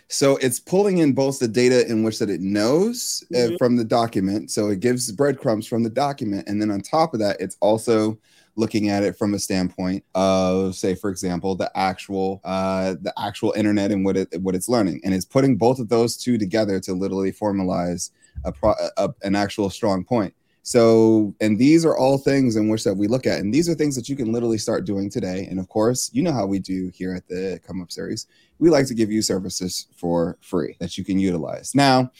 So 0.08 0.36
it's 0.36 0.60
pulling 0.60 0.98
in 0.98 1.12
both 1.12 1.40
the 1.40 1.48
data 1.48 1.88
in 1.90 2.04
which 2.04 2.20
that 2.20 2.30
it 2.30 2.40
knows 2.40 3.24
uh, 3.32 3.36
mm-hmm. 3.36 3.54
uh, 3.54 3.58
from 3.58 3.76
the 3.76 3.84
document. 3.84 4.50
So 4.50 4.68
it 4.68 4.80
gives 4.80 5.10
breadcrumbs 5.10 5.66
from 5.66 5.82
the 5.82 5.90
document, 5.90 6.48
and 6.48 6.62
then 6.62 6.70
on 6.70 6.80
top 6.80 7.12
of 7.12 7.20
that, 7.20 7.40
it's 7.40 7.56
also 7.60 8.18
looking 8.56 8.88
at 8.88 9.02
it 9.02 9.16
from 9.16 9.34
a 9.34 9.38
standpoint 9.38 10.02
of 10.14 10.74
say 10.74 10.94
for 10.94 11.10
example 11.10 11.54
the 11.54 11.70
actual 11.76 12.40
uh, 12.44 12.94
the 13.02 13.12
actual 13.18 13.52
internet 13.52 13.90
and 13.90 14.04
what 14.04 14.16
it 14.16 14.28
what 14.40 14.54
it's 14.54 14.68
learning 14.68 15.00
and 15.04 15.14
it's 15.14 15.26
putting 15.26 15.56
both 15.56 15.78
of 15.78 15.88
those 15.88 16.16
two 16.16 16.38
together 16.38 16.80
to 16.80 16.94
literally 16.94 17.30
formalize 17.30 18.10
a, 18.44 18.52
pro, 18.52 18.74
a 18.96 19.10
an 19.22 19.34
actual 19.34 19.70
strong 19.70 20.02
point 20.02 20.34
so 20.66 21.32
and 21.40 21.58
these 21.58 21.84
are 21.84 21.96
all 21.96 22.18
things 22.18 22.56
in 22.56 22.68
which 22.68 22.82
that 22.82 22.92
we 22.92 23.06
look 23.06 23.24
at 23.24 23.38
and 23.38 23.54
these 23.54 23.68
are 23.68 23.74
things 23.74 23.94
that 23.94 24.08
you 24.08 24.16
can 24.16 24.32
literally 24.32 24.58
start 24.58 24.84
doing 24.84 25.08
today 25.08 25.46
and 25.48 25.60
of 25.60 25.68
course 25.68 26.10
you 26.12 26.22
know 26.22 26.32
how 26.32 26.44
we 26.44 26.58
do 26.58 26.90
here 26.92 27.14
at 27.14 27.26
the 27.28 27.60
come 27.64 27.80
up 27.80 27.92
series 27.92 28.26
we 28.58 28.68
like 28.68 28.86
to 28.86 28.94
give 28.94 29.10
you 29.10 29.22
services 29.22 29.86
for 29.96 30.36
free 30.40 30.76
that 30.80 30.98
you 30.98 31.04
can 31.04 31.20
utilize 31.20 31.72
now 31.72 32.10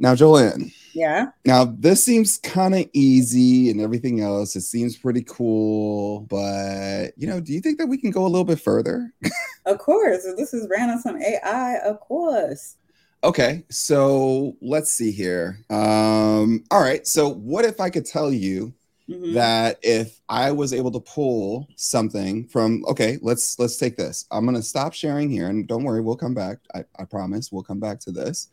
now, 0.00 0.14
Jolene. 0.14 0.72
Yeah. 0.94 1.26
Now, 1.44 1.66
this 1.66 2.02
seems 2.02 2.38
kind 2.38 2.74
of 2.74 2.88
easy 2.94 3.70
and 3.70 3.82
everything 3.82 4.22
else. 4.22 4.56
It 4.56 4.62
seems 4.62 4.96
pretty 4.96 5.22
cool, 5.22 6.20
but 6.20 7.12
you 7.18 7.26
know, 7.26 7.38
do 7.38 7.52
you 7.52 7.60
think 7.60 7.76
that 7.76 7.86
we 7.86 7.98
can 7.98 8.10
go 8.10 8.24
a 8.24 8.26
little 8.26 8.46
bit 8.46 8.58
further? 8.58 9.12
of 9.66 9.76
course. 9.76 10.26
This 10.38 10.54
is 10.54 10.66
ran 10.70 10.88
on 10.88 11.00
some 11.00 11.20
AI, 11.20 11.76
of 11.84 12.00
course. 12.00 12.76
Okay, 13.22 13.64
so 13.68 14.56
let's 14.62 14.90
see 14.90 15.12
here. 15.12 15.58
Um, 15.68 16.64
all 16.70 16.80
right, 16.80 17.06
so 17.06 17.28
what 17.28 17.66
if 17.66 17.78
I 17.78 17.90
could 17.90 18.06
tell 18.06 18.32
you 18.32 18.72
mm-hmm. 19.10 19.34
that 19.34 19.78
if 19.82 20.22
I 20.30 20.50
was 20.52 20.72
able 20.72 20.90
to 20.92 21.00
pull 21.00 21.68
something 21.76 22.46
from 22.46 22.82
okay, 22.88 23.18
let's 23.20 23.58
let's 23.58 23.76
take 23.76 23.98
this. 23.98 24.24
I'm 24.30 24.46
gonna 24.46 24.62
stop 24.62 24.94
sharing 24.94 25.28
here, 25.28 25.48
and 25.48 25.68
don't 25.68 25.84
worry, 25.84 26.00
we'll 26.00 26.16
come 26.16 26.32
back. 26.32 26.60
I, 26.74 26.84
I 26.98 27.04
promise, 27.04 27.52
we'll 27.52 27.62
come 27.62 27.78
back 27.78 28.00
to 28.00 28.10
this, 28.10 28.48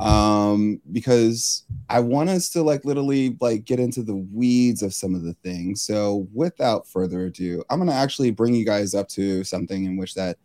um, 0.00 0.80
because 0.90 1.64
I 1.90 2.00
want 2.00 2.30
us 2.30 2.48
to 2.50 2.62
like 2.62 2.86
literally 2.86 3.36
like 3.42 3.66
get 3.66 3.78
into 3.78 4.02
the 4.02 4.16
weeds 4.16 4.82
of 4.82 4.94
some 4.94 5.14
of 5.14 5.22
the 5.22 5.34
things. 5.34 5.82
So 5.82 6.26
without 6.32 6.88
further 6.88 7.26
ado, 7.26 7.62
I'm 7.68 7.78
gonna 7.78 7.92
actually 7.92 8.30
bring 8.30 8.54
you 8.54 8.64
guys 8.64 8.94
up 8.94 9.08
to 9.10 9.44
something 9.44 9.84
in 9.84 9.98
which 9.98 10.14
that 10.14 10.38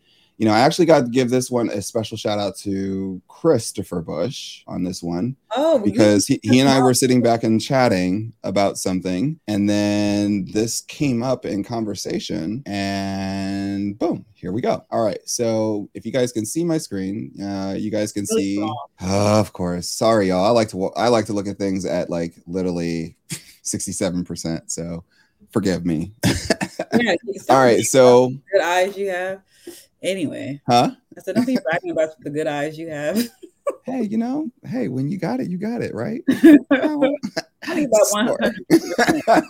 you 0.44 0.50
know, 0.50 0.56
I 0.56 0.60
actually 0.60 0.88
got 0.88 1.06
to 1.06 1.10
give 1.10 1.30
this 1.30 1.50
one 1.50 1.70
a 1.70 1.82
special 1.82 2.18
shout 2.18 2.38
out 2.38 2.58
to 2.58 3.22
Christopher 3.30 4.02
Bush 4.02 4.62
on 4.68 4.84
this 4.84 5.02
one. 5.02 5.38
Oh, 5.56 5.80
because 5.80 6.28
he, 6.28 6.38
he 6.44 6.60
and 6.60 6.68
I 6.68 6.82
were 6.82 6.94
sitting 6.94 7.22
back 7.22 7.46
and 7.46 7.62
chatting 7.62 8.34
about 8.44 8.78
something, 8.78 9.40
and 9.48 9.70
then 9.70 10.44
this 10.52 10.82
came 10.82 11.24
up 11.24 11.46
in 11.46 11.64
conversation, 11.64 12.62
and 12.66 13.98
boom, 13.98 14.26
here 14.34 14.52
we 14.52 14.60
go. 14.60 14.86
All 14.92 15.06
right, 15.06 15.22
so 15.24 15.90
if 15.94 16.06
you 16.06 16.12
guys 16.12 16.34
can 16.34 16.46
see 16.46 16.66
my 16.66 16.78
screen, 16.78 17.32
uh, 17.42 17.76
you 17.78 17.90
guys 17.90 18.12
can 18.12 18.26
see. 18.26 18.62
Uh, 19.02 19.40
of 19.40 19.54
course, 19.54 19.88
sorry, 19.88 20.28
y'all. 20.28 20.44
I 20.44 20.50
like 20.50 20.68
to 20.72 20.92
I 20.98 21.08
like 21.08 21.28
to 21.28 21.34
look 21.34 21.48
at 21.48 21.58
things 21.58 21.86
at 21.86 22.10
like 22.10 22.34
literally 22.48 23.16
sixty-seven 23.62 24.26
percent. 24.26 24.70
So 24.70 25.06
forgive 25.52 25.86
me. 25.86 26.12
yeah, 27.00 27.16
All 27.50 27.64
right, 27.64 27.80
so 27.86 28.28
good 28.52 28.62
eyes 28.62 28.98
you 28.98 29.10
have. 29.10 29.42
Anyway. 30.04 30.62
Huh? 30.68 30.92
I 31.18 31.22
said, 31.22 31.36
don't 31.36 31.48
be 31.48 31.58
bragging 31.64 31.92
about 31.92 32.20
the 32.20 32.30
good 32.30 32.48
eyes 32.48 32.78
you 32.78 32.90
have. 32.90 33.30
hey, 33.86 34.04
you 34.04 34.18
know, 34.18 34.52
hey, 34.66 34.90
when 34.90 35.10
you 35.10 35.18
got 35.18 35.40
it, 35.40 35.50
you 35.50 35.58
got 35.58 35.82
it, 35.82 35.94
right? 35.94 36.22
I 36.30 37.76
need 37.76 37.88
about 37.88 38.12
one. 38.12 38.30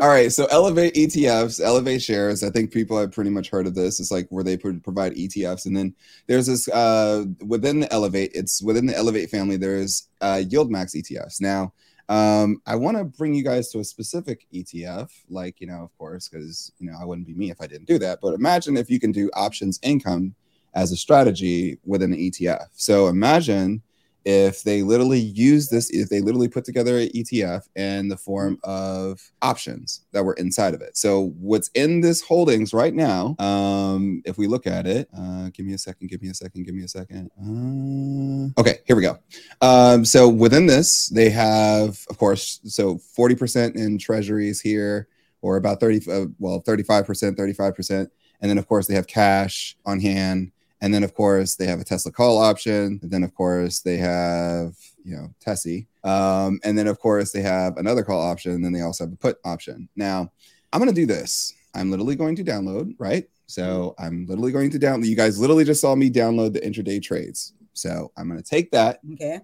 All 0.00 0.08
right, 0.08 0.32
so 0.32 0.46
Elevate 0.46 0.94
ETFs, 0.94 1.60
Elevate 1.62 2.02
shares. 2.02 2.42
I 2.42 2.50
think 2.50 2.72
people 2.72 2.98
have 2.98 3.12
pretty 3.12 3.30
much 3.30 3.50
heard 3.50 3.66
of 3.66 3.74
this. 3.74 4.00
It's 4.00 4.10
like 4.10 4.26
where 4.28 4.44
they 4.44 4.56
provide 4.56 5.14
ETFs, 5.14 5.66
and 5.66 5.76
then 5.76 5.94
there's 6.26 6.46
this 6.46 6.68
uh, 6.68 7.24
within 7.46 7.80
the 7.80 7.92
Elevate. 7.92 8.32
It's 8.34 8.62
within 8.62 8.86
the 8.86 8.96
Elevate 8.96 9.30
family. 9.30 9.56
There's 9.56 10.08
uh, 10.20 10.42
YieldMax 10.44 10.96
ETFs. 10.96 11.40
Now, 11.40 11.72
um, 12.08 12.60
I 12.66 12.76
want 12.76 12.98
to 12.98 13.04
bring 13.04 13.34
you 13.34 13.42
guys 13.42 13.70
to 13.70 13.78
a 13.78 13.84
specific 13.84 14.46
ETF, 14.52 15.10
like, 15.28 15.60
you 15.60 15.66
know, 15.66 15.82
of 15.82 15.96
course, 15.96 16.28
because, 16.28 16.72
you 16.78 16.90
know, 16.90 16.96
I 17.00 17.04
wouldn't 17.04 17.26
be 17.26 17.34
me 17.34 17.50
if 17.50 17.60
I 17.60 17.66
didn't 17.66 17.86
do 17.86 17.98
that. 17.98 18.18
But 18.20 18.34
imagine 18.34 18.76
if 18.76 18.90
you 18.90 19.00
can 19.00 19.12
do 19.12 19.30
options 19.34 19.80
income 19.82 20.34
as 20.74 20.92
a 20.92 20.96
strategy 20.96 21.78
within 21.84 22.12
an 22.12 22.18
ETF. 22.18 22.66
So 22.74 23.08
imagine 23.08 23.82
if 24.24 24.62
they 24.62 24.82
literally 24.82 25.20
use 25.20 25.68
this, 25.68 25.90
if 25.90 26.08
they 26.08 26.20
literally 26.20 26.48
put 26.48 26.64
together 26.64 26.98
an 26.98 27.08
ETF 27.08 27.68
in 27.76 28.08
the 28.08 28.16
form 28.16 28.58
of 28.64 29.20
options 29.42 30.02
that 30.12 30.24
were 30.24 30.34
inside 30.34 30.74
of 30.74 30.80
it. 30.80 30.96
So 30.96 31.34
what's 31.38 31.68
in 31.74 32.00
this 32.00 32.22
holdings 32.22 32.72
right 32.72 32.94
now, 32.94 33.36
um, 33.38 34.22
if 34.24 34.38
we 34.38 34.46
look 34.46 34.66
at 34.66 34.86
it, 34.86 35.08
uh, 35.16 35.50
give 35.52 35.66
me 35.66 35.74
a 35.74 35.78
second, 35.78 36.08
give 36.08 36.22
me 36.22 36.28
a 36.30 36.34
second, 36.34 36.64
give 36.64 36.74
me 36.74 36.84
a 36.84 36.88
second. 36.88 37.30
Uh, 37.38 38.60
okay, 38.60 38.78
here 38.86 38.96
we 38.96 39.02
go. 39.02 39.18
Um, 39.60 40.04
so 40.04 40.28
within 40.28 40.66
this, 40.66 41.08
they 41.08 41.30
have, 41.30 42.04
of 42.08 42.16
course, 42.16 42.60
so 42.64 42.96
40% 42.96 43.76
in 43.76 43.98
treasuries 43.98 44.60
here, 44.60 45.08
or 45.42 45.56
about 45.56 45.80
30, 45.80 46.10
uh, 46.10 46.26
well, 46.38 46.62
35%, 46.62 47.36
35%. 47.36 48.08
And 48.40 48.50
then, 48.50 48.58
of 48.58 48.66
course, 48.66 48.86
they 48.86 48.94
have 48.94 49.06
cash 49.06 49.76
on 49.84 50.00
hand 50.00 50.52
and 50.84 50.92
then, 50.92 51.02
of 51.02 51.14
course, 51.14 51.54
they 51.54 51.64
have 51.66 51.80
a 51.80 51.84
Tesla 51.84 52.12
call 52.12 52.36
option. 52.36 53.00
And 53.00 53.10
then, 53.10 53.22
of 53.22 53.34
course, 53.34 53.80
they 53.80 53.96
have, 53.96 54.76
you 55.02 55.16
know, 55.16 55.30
Tessie. 55.40 55.86
Um, 56.04 56.60
and 56.62 56.76
then, 56.76 56.88
of 56.88 57.00
course, 57.00 57.32
they 57.32 57.40
have 57.40 57.78
another 57.78 58.02
call 58.02 58.20
option. 58.20 58.52
And 58.52 58.62
then 58.62 58.74
they 58.74 58.82
also 58.82 59.04
have 59.04 59.12
a 59.14 59.16
put 59.16 59.38
option. 59.46 59.88
Now, 59.96 60.30
I'm 60.74 60.80
going 60.80 60.94
to 60.94 60.94
do 60.94 61.06
this. 61.06 61.54
I'm 61.74 61.90
literally 61.90 62.16
going 62.16 62.36
to 62.36 62.44
download, 62.44 62.94
right? 62.98 63.26
So 63.46 63.94
I'm 63.98 64.26
literally 64.26 64.52
going 64.52 64.68
to 64.72 64.78
download. 64.78 65.06
You 65.06 65.16
guys 65.16 65.40
literally 65.40 65.64
just 65.64 65.80
saw 65.80 65.94
me 65.94 66.10
download 66.10 66.52
the 66.52 66.60
intraday 66.60 67.02
trades. 67.02 67.54
So 67.72 68.12
I'm 68.18 68.28
going 68.28 68.42
to 68.42 68.46
take 68.46 68.70
that. 68.72 69.00
Okay 69.14 69.40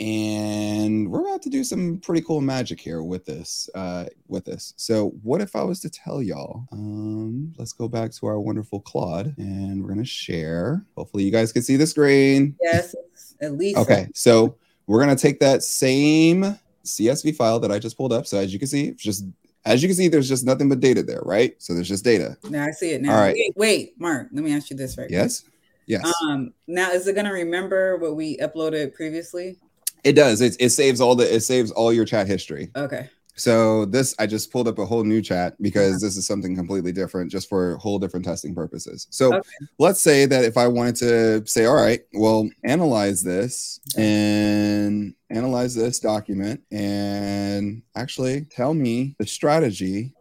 and 0.00 1.10
we're 1.10 1.20
about 1.20 1.42
to 1.42 1.50
do 1.50 1.62
some 1.62 1.98
pretty 1.98 2.22
cool 2.22 2.40
magic 2.40 2.80
here 2.80 3.02
with 3.02 3.26
this 3.26 3.68
uh 3.74 4.06
with 4.28 4.46
this 4.46 4.72
so 4.76 5.10
what 5.22 5.42
if 5.42 5.54
i 5.54 5.62
was 5.62 5.78
to 5.78 5.90
tell 5.90 6.22
y'all 6.22 6.66
um 6.72 7.52
let's 7.58 7.74
go 7.74 7.86
back 7.86 8.10
to 8.10 8.26
our 8.26 8.40
wonderful 8.40 8.80
claude 8.80 9.34
and 9.36 9.82
we're 9.82 9.90
gonna 9.90 10.04
share 10.04 10.84
hopefully 10.96 11.22
you 11.22 11.30
guys 11.30 11.52
can 11.52 11.62
see 11.62 11.76
the 11.76 11.86
screen 11.86 12.56
yes 12.62 12.94
at 13.42 13.58
least 13.58 13.76
okay 13.76 14.08
so 14.14 14.56
we're 14.86 15.00
gonna 15.00 15.14
take 15.14 15.38
that 15.38 15.62
same 15.62 16.58
csv 16.84 17.36
file 17.36 17.60
that 17.60 17.70
i 17.70 17.78
just 17.78 17.96
pulled 17.98 18.12
up 18.12 18.26
so 18.26 18.38
as 18.38 18.52
you 18.52 18.58
can 18.58 18.68
see 18.68 18.92
just 18.92 19.24
as 19.66 19.82
you 19.82 19.90
can 19.90 19.96
see, 19.96 20.08
there's 20.08 20.26
just 20.26 20.46
nothing 20.46 20.70
but 20.70 20.80
data 20.80 21.02
there, 21.02 21.20
right? 21.22 21.54
So 21.58 21.74
there's 21.74 21.88
just 21.88 22.02
data. 22.02 22.36
Now 22.48 22.64
I 22.64 22.70
see 22.70 22.92
it 22.92 23.02
now. 23.02 23.14
All 23.14 23.20
right. 23.20 23.34
Wait, 23.34 23.52
wait, 23.56 24.00
Mark, 24.00 24.28
let 24.32 24.42
me 24.42 24.54
ask 24.54 24.70
you 24.70 24.76
this 24.76 24.96
right 24.96 25.10
Yes. 25.10 25.44
Yes. 25.86 26.10
Um, 26.22 26.54
now 26.66 26.92
is 26.92 27.06
it 27.06 27.14
going 27.14 27.26
to 27.26 27.32
remember 27.32 27.98
what 27.98 28.16
we 28.16 28.38
uploaded 28.38 28.94
previously? 28.94 29.58
It 30.04 30.12
does. 30.12 30.40
It, 30.40 30.56
it 30.58 30.70
saves 30.70 31.00
all 31.00 31.14
the 31.14 31.34
it 31.34 31.40
saves 31.40 31.70
all 31.70 31.92
your 31.92 32.04
chat 32.04 32.26
history. 32.26 32.70
Okay. 32.76 33.08
So 33.40 33.86
this 33.86 34.14
I 34.18 34.26
just 34.26 34.52
pulled 34.52 34.68
up 34.68 34.78
a 34.78 34.84
whole 34.84 35.02
new 35.02 35.22
chat 35.22 35.60
because 35.62 35.92
uh-huh. 35.92 36.06
this 36.06 36.16
is 36.18 36.26
something 36.26 36.54
completely 36.54 36.92
different 36.92 37.30
just 37.30 37.48
for 37.48 37.78
whole 37.78 37.98
different 37.98 38.24
testing 38.24 38.54
purposes. 38.54 39.06
So 39.10 39.34
okay. 39.34 39.48
let's 39.78 40.00
say 40.00 40.26
that 40.26 40.44
if 40.44 40.58
I 40.58 40.66
wanted 40.66 40.96
to 40.96 41.46
say 41.46 41.64
all 41.64 41.74
right, 41.74 42.00
well 42.12 42.50
analyze 42.64 43.22
this 43.22 43.80
and 43.96 45.14
analyze 45.30 45.74
this 45.74 46.00
document 46.00 46.62
and 46.70 47.82
actually 47.96 48.42
tell 48.42 48.74
me 48.74 49.16
the 49.18 49.26
strategy 49.26 50.12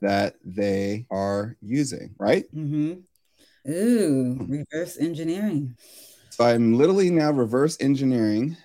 that 0.00 0.36
they 0.44 1.06
are 1.10 1.56
using, 1.62 2.14
right? 2.18 2.44
Mm-hmm. 2.54 3.72
Ooh, 3.72 4.46
reverse 4.46 4.98
engineering. 4.98 5.74
So 6.30 6.44
I'm 6.44 6.76
literally 6.76 7.10
now 7.10 7.30
reverse 7.30 7.76
engineering 7.80 8.56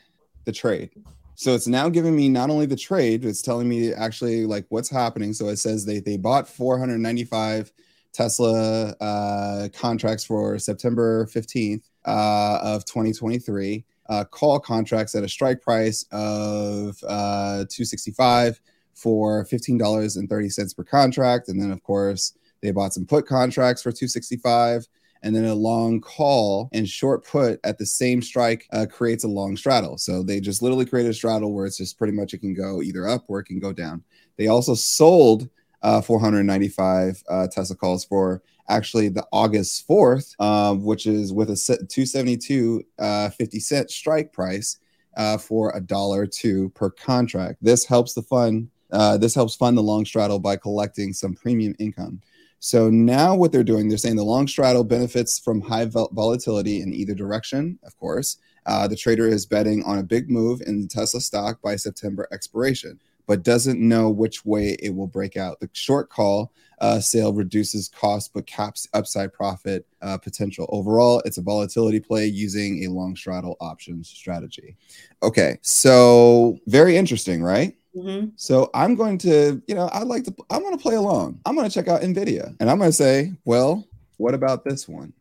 the 0.50 0.53
trade. 0.53 0.89
So 1.36 1.53
it's 1.53 1.68
now 1.68 1.88
giving 1.89 2.15
me 2.15 2.27
not 2.27 2.50
only 2.50 2.65
the 2.65 2.75
trade, 2.75 3.24
it's 3.24 3.41
telling 3.41 3.70
me 3.70 3.94
actually 3.94 4.46
like 4.46 4.65
what's 4.70 4.89
happening. 4.89 5.32
So 5.34 5.48
it 5.48 5.58
says 5.58 5.86
they 5.86 6.00
they 6.00 6.18
bought 6.18 6.50
495 6.50 7.72
Tesla 8.12 8.89
uh, 9.00 9.70
contracts 9.72 10.25
for 10.25 10.58
September 10.58 11.27
15th 11.27 11.84
uh, 12.06 12.60
of 12.63 12.84
2023. 12.86 13.86
Uh, 14.10 14.24
call 14.24 14.60
contracts 14.60 15.13
at 15.13 15.24
a 15.24 15.29
strike 15.29 15.62
price 15.62 16.03
of 16.12 16.98
uh, 17.08 17.63
265 17.70 18.60
for 18.96 19.46
$15.30 19.46 20.75
per 20.75 20.84
contract. 20.84 21.48
And 21.48 21.62
then, 21.62 21.72
of 21.72 21.84
course, 21.84 22.34
they 22.62 22.72
bought 22.72 22.94
some 22.96 23.06
put 23.06 23.27
contracts 23.27 23.84
for 23.84 23.91
265 23.91 24.88
and 25.23 25.35
then 25.35 25.45
a 25.45 25.53
long 25.55 25.99
call 25.99 26.69
and 26.73 26.88
short 26.88 27.25
put 27.25 27.59
at 27.63 27.77
the 27.77 27.85
same 27.85 28.21
strike 28.21 28.65
uh, 28.71 28.85
creates 28.89 29.23
a 29.23 29.27
long 29.27 29.57
straddle. 29.57 29.97
So 29.97 30.23
they 30.23 30.39
just 30.39 30.61
literally 30.61 30.85
created 30.85 31.11
a 31.11 31.13
straddle 31.13 31.53
where 31.53 31.65
it's 31.65 31.77
just 31.77 31.97
pretty 31.97 32.13
much 32.13 32.33
it 32.33 32.39
can 32.39 32.53
go 32.53 32.81
either 32.81 33.07
up 33.07 33.25
or 33.27 33.39
it 33.39 33.45
can 33.45 33.59
go 33.59 33.73
down. 33.73 34.03
They 34.38 34.47
also 34.47 34.73
sold 34.73 35.49
uh, 35.81 36.01
495 36.01 37.23
uh, 37.29 37.47
Tesla 37.47 37.75
calls 37.75 38.05
for 38.05 38.41
actually 38.69 39.09
the 39.09 39.25
August 39.31 39.88
4th, 39.88 40.39
um, 40.39 40.83
which 40.83 41.07
is 41.07 41.33
with 41.33 41.49
a 41.49 41.55
272 41.55 42.83
uh, 42.99 43.29
50 43.29 43.59
cent 43.59 43.91
strike 43.91 44.31
price 44.31 44.77
uh, 45.17 45.38
for 45.38 45.75
a 45.75 45.81
dollar 45.81 46.25
two 46.25 46.69
per 46.69 46.89
contract. 46.89 47.57
This 47.61 47.85
helps 47.85 48.13
the 48.13 48.21
fund. 48.21 48.69
Uh, 48.91 49.17
this 49.17 49.35
helps 49.35 49.55
fund 49.55 49.77
the 49.77 49.83
long 49.83 50.05
straddle 50.05 50.39
by 50.39 50.55
collecting 50.55 51.13
some 51.13 51.35
premium 51.35 51.75
income. 51.79 52.21
So 52.60 52.89
now 52.89 53.36
what 53.36 53.51
they're 53.51 53.63
doing, 53.63 53.88
they're 53.88 53.98
saying 53.98 54.18
the 54.18 54.24
long 54.24 54.48
straddle 54.48 54.84
benefits 54.84 55.39
from 55.39 55.62
high 55.62 55.86
vol- 55.86 56.10
volatility 56.13 56.82
in 56.82 56.94
either 56.94 57.13
direction, 57.13 57.80
of 57.84 57.98
course. 57.98 58.38
Uh, 58.66 58.88
the 58.88 58.96
trader 58.96 59.28
is 59.28 59.46
betting 59.46 59.84
on 59.84 59.98
a 59.98 60.04
big 60.04 60.30
move 60.30 60.62
in 60.62 60.82
the 60.82 60.88
Tesla 60.88 61.22
stock 61.22 61.62
by 61.62 61.75
September 61.75 62.28
expiration, 62.32 63.00
but 63.25 63.44
doesn't 63.44 63.80
know 63.80 64.10
which 64.10 64.46
way 64.46 64.75
it 64.82 64.94
will 64.94 65.08
break 65.08 65.38
out. 65.38 65.60
The 65.60 65.70
short 65.74 66.10
call 66.10 66.51
uh, 66.80 67.00
sale 67.00 67.34
reduces 67.34 67.88
cost 67.88 68.32
but 68.34 68.46
caps 68.46 68.88
upside 68.94 69.34
profit 69.34 69.86
uh, 70.01 70.18
potential. 70.18 70.68
Overall, 70.70 71.22
it's 71.25 71.38
a 71.38 71.42
volatility 71.42 72.00
play 72.00 72.25
using 72.25 72.84
a 72.84 72.92
long 72.92 73.16
straddle 73.16 73.56
options 73.60 74.10
strategy. 74.10 74.75
Okay, 75.24 75.58
so 75.62 76.58
very 76.68 76.98
interesting, 76.98 77.42
right? 77.42 77.75
Mm-hmm. 77.96 78.29
So 78.36 78.69
I'm 78.74 78.96
going 78.96 79.17
to, 79.19 79.62
you 79.67 79.75
know, 79.75 79.88
I 79.88 80.03
like 80.03 80.24
to, 80.25 80.36
I 80.50 80.58
want 80.58 80.77
to 80.77 80.81
play 80.81 80.96
along. 80.96 81.39
I'm 81.46 81.55
going 81.55 81.67
to 81.67 81.74
check 81.74 81.88
out 81.88 82.01
NVIDIA 82.01 82.55
and 82.60 82.69
I'm 82.69 82.77
going 82.77 82.89
to 82.89 82.96
say, 82.96 83.34
well, 83.46 83.88
what 84.17 84.34
about 84.34 84.63
this 84.63 84.88
one? 84.88 85.13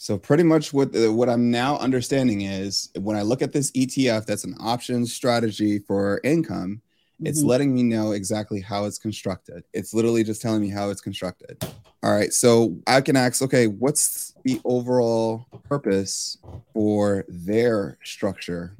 So 0.00 0.16
pretty 0.16 0.44
much 0.44 0.72
what 0.72 0.96
uh, 0.96 1.12
what 1.12 1.28
I'm 1.28 1.50
now 1.50 1.76
understanding 1.76 2.40
is 2.40 2.88
when 2.98 3.16
I 3.16 3.22
look 3.22 3.42
at 3.42 3.52
this 3.52 3.70
ETF, 3.72 4.24
that's 4.24 4.44
an 4.44 4.56
options 4.58 5.12
strategy 5.12 5.78
for 5.78 6.22
income. 6.24 6.80
Mm-hmm. 7.16 7.26
It's 7.26 7.42
letting 7.42 7.74
me 7.74 7.82
know 7.82 8.12
exactly 8.12 8.62
how 8.62 8.86
it's 8.86 8.98
constructed. 8.98 9.62
It's 9.74 9.92
literally 9.92 10.24
just 10.24 10.40
telling 10.40 10.62
me 10.62 10.70
how 10.70 10.88
it's 10.88 11.02
constructed. 11.02 11.62
All 12.02 12.12
right, 12.12 12.32
so 12.32 12.78
I 12.86 13.02
can 13.02 13.14
ask, 13.14 13.42
okay, 13.42 13.66
what's 13.66 14.32
the 14.42 14.58
overall 14.64 15.46
purpose 15.68 16.38
for 16.72 17.26
their 17.28 17.98
structure? 18.02 18.74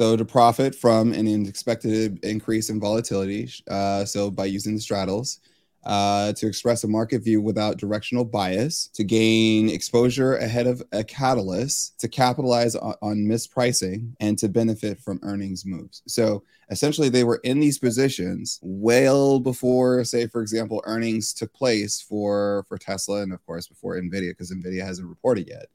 So 0.00 0.16
to 0.16 0.24
profit 0.24 0.74
from 0.74 1.12
an 1.12 1.28
expected 1.44 2.24
increase 2.24 2.70
in 2.70 2.80
volatility, 2.80 3.50
uh, 3.68 4.06
so 4.06 4.30
by 4.30 4.46
using 4.46 4.74
the 4.74 4.80
straddles, 4.80 5.40
uh, 5.84 6.32
to 6.32 6.46
express 6.46 6.84
a 6.84 6.88
market 6.88 7.22
view 7.22 7.42
without 7.42 7.76
directional 7.76 8.24
bias, 8.24 8.88
to 8.94 9.04
gain 9.04 9.68
exposure 9.68 10.36
ahead 10.36 10.66
of 10.66 10.82
a 10.92 11.04
catalyst, 11.04 12.00
to 12.00 12.08
capitalize 12.08 12.74
on, 12.76 12.94
on 13.02 13.16
mispricing, 13.18 14.14
and 14.20 14.38
to 14.38 14.48
benefit 14.48 14.98
from 14.98 15.20
earnings 15.22 15.66
moves. 15.66 16.02
So 16.06 16.44
essentially, 16.70 17.10
they 17.10 17.24
were 17.24 17.40
in 17.44 17.60
these 17.60 17.78
positions 17.78 18.58
well 18.62 19.38
before, 19.38 20.02
say, 20.04 20.26
for 20.28 20.40
example, 20.40 20.82
earnings 20.86 21.34
took 21.34 21.52
place 21.52 22.00
for 22.00 22.64
for 22.68 22.78
Tesla, 22.78 23.20
and 23.20 23.34
of 23.34 23.44
course 23.44 23.66
before 23.66 23.96
Nvidia, 23.96 24.30
because 24.30 24.50
Nvidia 24.50 24.82
hasn't 24.82 25.08
reported 25.10 25.46
yet. 25.46 25.66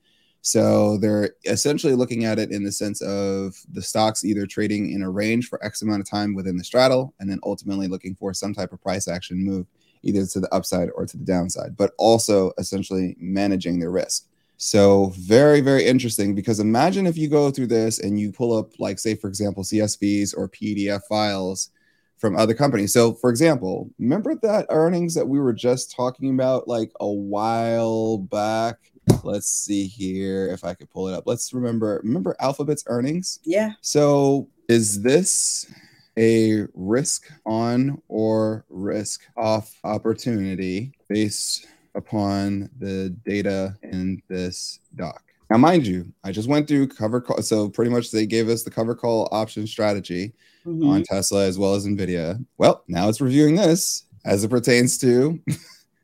So 0.45 0.97
they're 0.97 1.31
essentially 1.45 1.95
looking 1.95 2.23
at 2.23 2.37
it 2.37 2.51
in 2.51 2.63
the 2.63 2.71
sense 2.71 3.01
of 3.01 3.55
the 3.73 3.81
stocks 3.81 4.23
either 4.23 4.45
trading 4.45 4.91
in 4.91 5.01
a 5.01 5.09
range 5.09 5.47
for 5.47 5.63
X 5.65 5.81
amount 5.81 6.01
of 6.01 6.07
time 6.07 6.35
within 6.35 6.55
the 6.55 6.63
straddle, 6.63 7.15
and 7.19 7.27
then 7.27 7.39
ultimately 7.41 7.87
looking 7.87 8.13
for 8.13 8.31
some 8.31 8.53
type 8.53 8.71
of 8.71 8.79
price 8.79 9.07
action 9.07 9.43
move, 9.43 9.65
either 10.03 10.23
to 10.23 10.39
the 10.39 10.53
upside 10.53 10.91
or 10.91 11.07
to 11.07 11.17
the 11.17 11.25
downside, 11.25 11.75
but 11.75 11.93
also 11.97 12.51
essentially 12.59 13.15
managing 13.19 13.79
their 13.79 13.89
risk. 13.89 14.27
So 14.57 15.13
very, 15.17 15.61
very 15.61 15.83
interesting 15.83 16.35
because 16.35 16.59
imagine 16.59 17.07
if 17.07 17.17
you 17.17 17.27
go 17.27 17.49
through 17.49 17.67
this 17.67 17.97
and 17.97 18.19
you 18.19 18.31
pull 18.31 18.55
up, 18.55 18.79
like, 18.79 18.99
say, 18.99 19.15
for 19.15 19.27
example, 19.27 19.63
CSVs 19.63 20.37
or 20.37 20.47
PDF 20.47 21.01
files 21.09 21.71
from 22.19 22.37
other 22.37 22.53
companies. 22.53 22.93
So, 22.93 23.13
for 23.13 23.31
example, 23.31 23.89
remember 23.97 24.35
that 24.43 24.67
earnings 24.69 25.15
that 25.15 25.27
we 25.27 25.39
were 25.39 25.53
just 25.53 25.91
talking 25.91 26.29
about 26.29 26.67
like 26.67 26.91
a 26.99 27.09
while 27.09 28.19
back? 28.19 28.77
Let's 29.23 29.47
see 29.47 29.87
here 29.87 30.47
if 30.49 30.63
I 30.63 30.73
could 30.73 30.89
pull 30.89 31.07
it 31.07 31.13
up. 31.13 31.23
Let's 31.25 31.53
remember, 31.53 32.01
remember 32.03 32.35
Alphabet's 32.39 32.83
earnings? 32.87 33.39
Yeah. 33.43 33.71
So 33.81 34.47
is 34.69 35.01
this 35.01 35.71
a 36.17 36.65
risk 36.73 37.31
on 37.45 38.01
or 38.07 38.65
risk 38.69 39.21
off 39.37 39.79
opportunity 39.83 40.93
based 41.09 41.67
upon 41.95 42.69
the 42.79 43.09
data 43.25 43.75
in 43.83 44.21
this 44.27 44.79
doc? 44.95 45.21
Now, 45.49 45.57
mind 45.57 45.85
you, 45.85 46.11
I 46.23 46.31
just 46.31 46.49
went 46.49 46.67
through 46.67 46.87
cover 46.87 47.21
call. 47.21 47.41
So 47.41 47.69
pretty 47.69 47.91
much 47.91 48.11
they 48.11 48.25
gave 48.25 48.49
us 48.49 48.63
the 48.63 48.71
cover 48.71 48.95
call 48.95 49.29
option 49.31 49.67
strategy 49.67 50.33
mm-hmm. 50.65 50.89
on 50.89 51.03
Tesla 51.03 51.45
as 51.45 51.59
well 51.59 51.75
as 51.75 51.85
NVIDIA. 51.85 52.43
Well, 52.57 52.83
now 52.87 53.09
it's 53.09 53.21
reviewing 53.21 53.55
this 53.55 54.03
as 54.25 54.43
it 54.43 54.49
pertains 54.49 54.97
to 54.99 55.39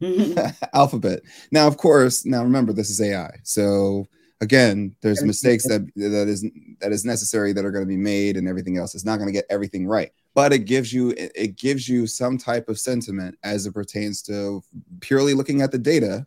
Mm-hmm. 0.01 0.65
Alphabet. 0.73 1.21
Now, 1.51 1.67
of 1.67 1.77
course, 1.77 2.25
now 2.25 2.43
remember 2.43 2.73
this 2.73 2.89
is 2.89 2.99
AI. 2.99 3.39
So 3.43 4.07
again, 4.41 4.95
there's 5.01 5.23
mistakes 5.23 5.67
that 5.67 5.85
that 5.95 6.27
is 6.27 6.45
that 6.79 6.91
is 6.91 7.05
necessary 7.05 7.53
that 7.53 7.63
are 7.63 7.71
going 7.71 7.83
to 7.83 7.89
be 7.89 7.97
made, 7.97 8.35
and 8.35 8.47
everything 8.47 8.77
else. 8.77 8.95
It's 8.95 9.05
not 9.05 9.17
going 9.17 9.27
to 9.27 9.33
get 9.33 9.45
everything 9.49 9.87
right, 9.87 10.11
but 10.33 10.51
it 10.51 10.65
gives 10.65 10.91
you 10.91 11.13
it 11.17 11.55
gives 11.55 11.87
you 11.87 12.07
some 12.07 12.37
type 12.37 12.67
of 12.67 12.79
sentiment 12.79 13.37
as 13.43 13.65
it 13.65 13.73
pertains 13.73 14.21
to 14.23 14.63
purely 14.99 15.33
looking 15.33 15.61
at 15.61 15.71
the 15.71 15.77
data. 15.77 16.25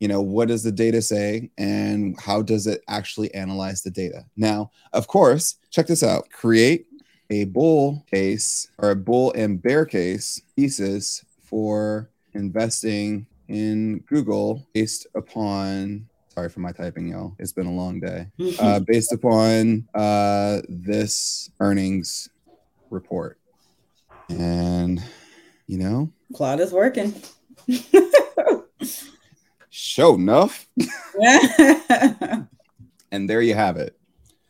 You 0.00 0.08
know, 0.08 0.20
what 0.20 0.48
does 0.48 0.62
the 0.62 0.72
data 0.72 1.00
say, 1.00 1.50
and 1.56 2.20
how 2.20 2.42
does 2.42 2.66
it 2.66 2.82
actually 2.88 3.32
analyze 3.34 3.82
the 3.82 3.90
data? 3.90 4.26
Now, 4.36 4.70
of 4.92 5.06
course, 5.06 5.56
check 5.70 5.86
this 5.86 6.02
out. 6.02 6.28
Create 6.30 6.86
a 7.30 7.44
bull 7.44 8.04
case 8.10 8.68
or 8.78 8.90
a 8.90 8.96
bull 8.96 9.32
and 9.32 9.62
bear 9.62 9.86
case 9.86 10.42
thesis 10.56 11.24
for 11.42 12.10
investing 12.34 13.26
in 13.48 13.98
Google 14.00 14.66
based 14.72 15.06
upon 15.14 16.06
sorry 16.28 16.48
for 16.48 16.60
my 16.60 16.72
typing 16.72 17.08
y'all. 17.08 17.34
It's 17.38 17.52
been 17.52 17.66
a 17.66 17.72
long 17.72 18.00
day. 18.00 18.28
Uh, 18.58 18.80
based 18.80 19.12
upon 19.12 19.86
uh, 19.94 20.60
this 20.68 21.50
earnings 21.60 22.28
report. 22.90 23.38
And 24.28 25.02
you 25.66 25.78
know? 25.78 26.10
Claude 26.34 26.60
is 26.60 26.72
working. 26.72 27.14
Show 29.70 30.14
enough. 30.14 30.66
And 33.14 33.30
there 33.30 33.42
you 33.42 33.54
have 33.54 33.76
it. 33.76 33.96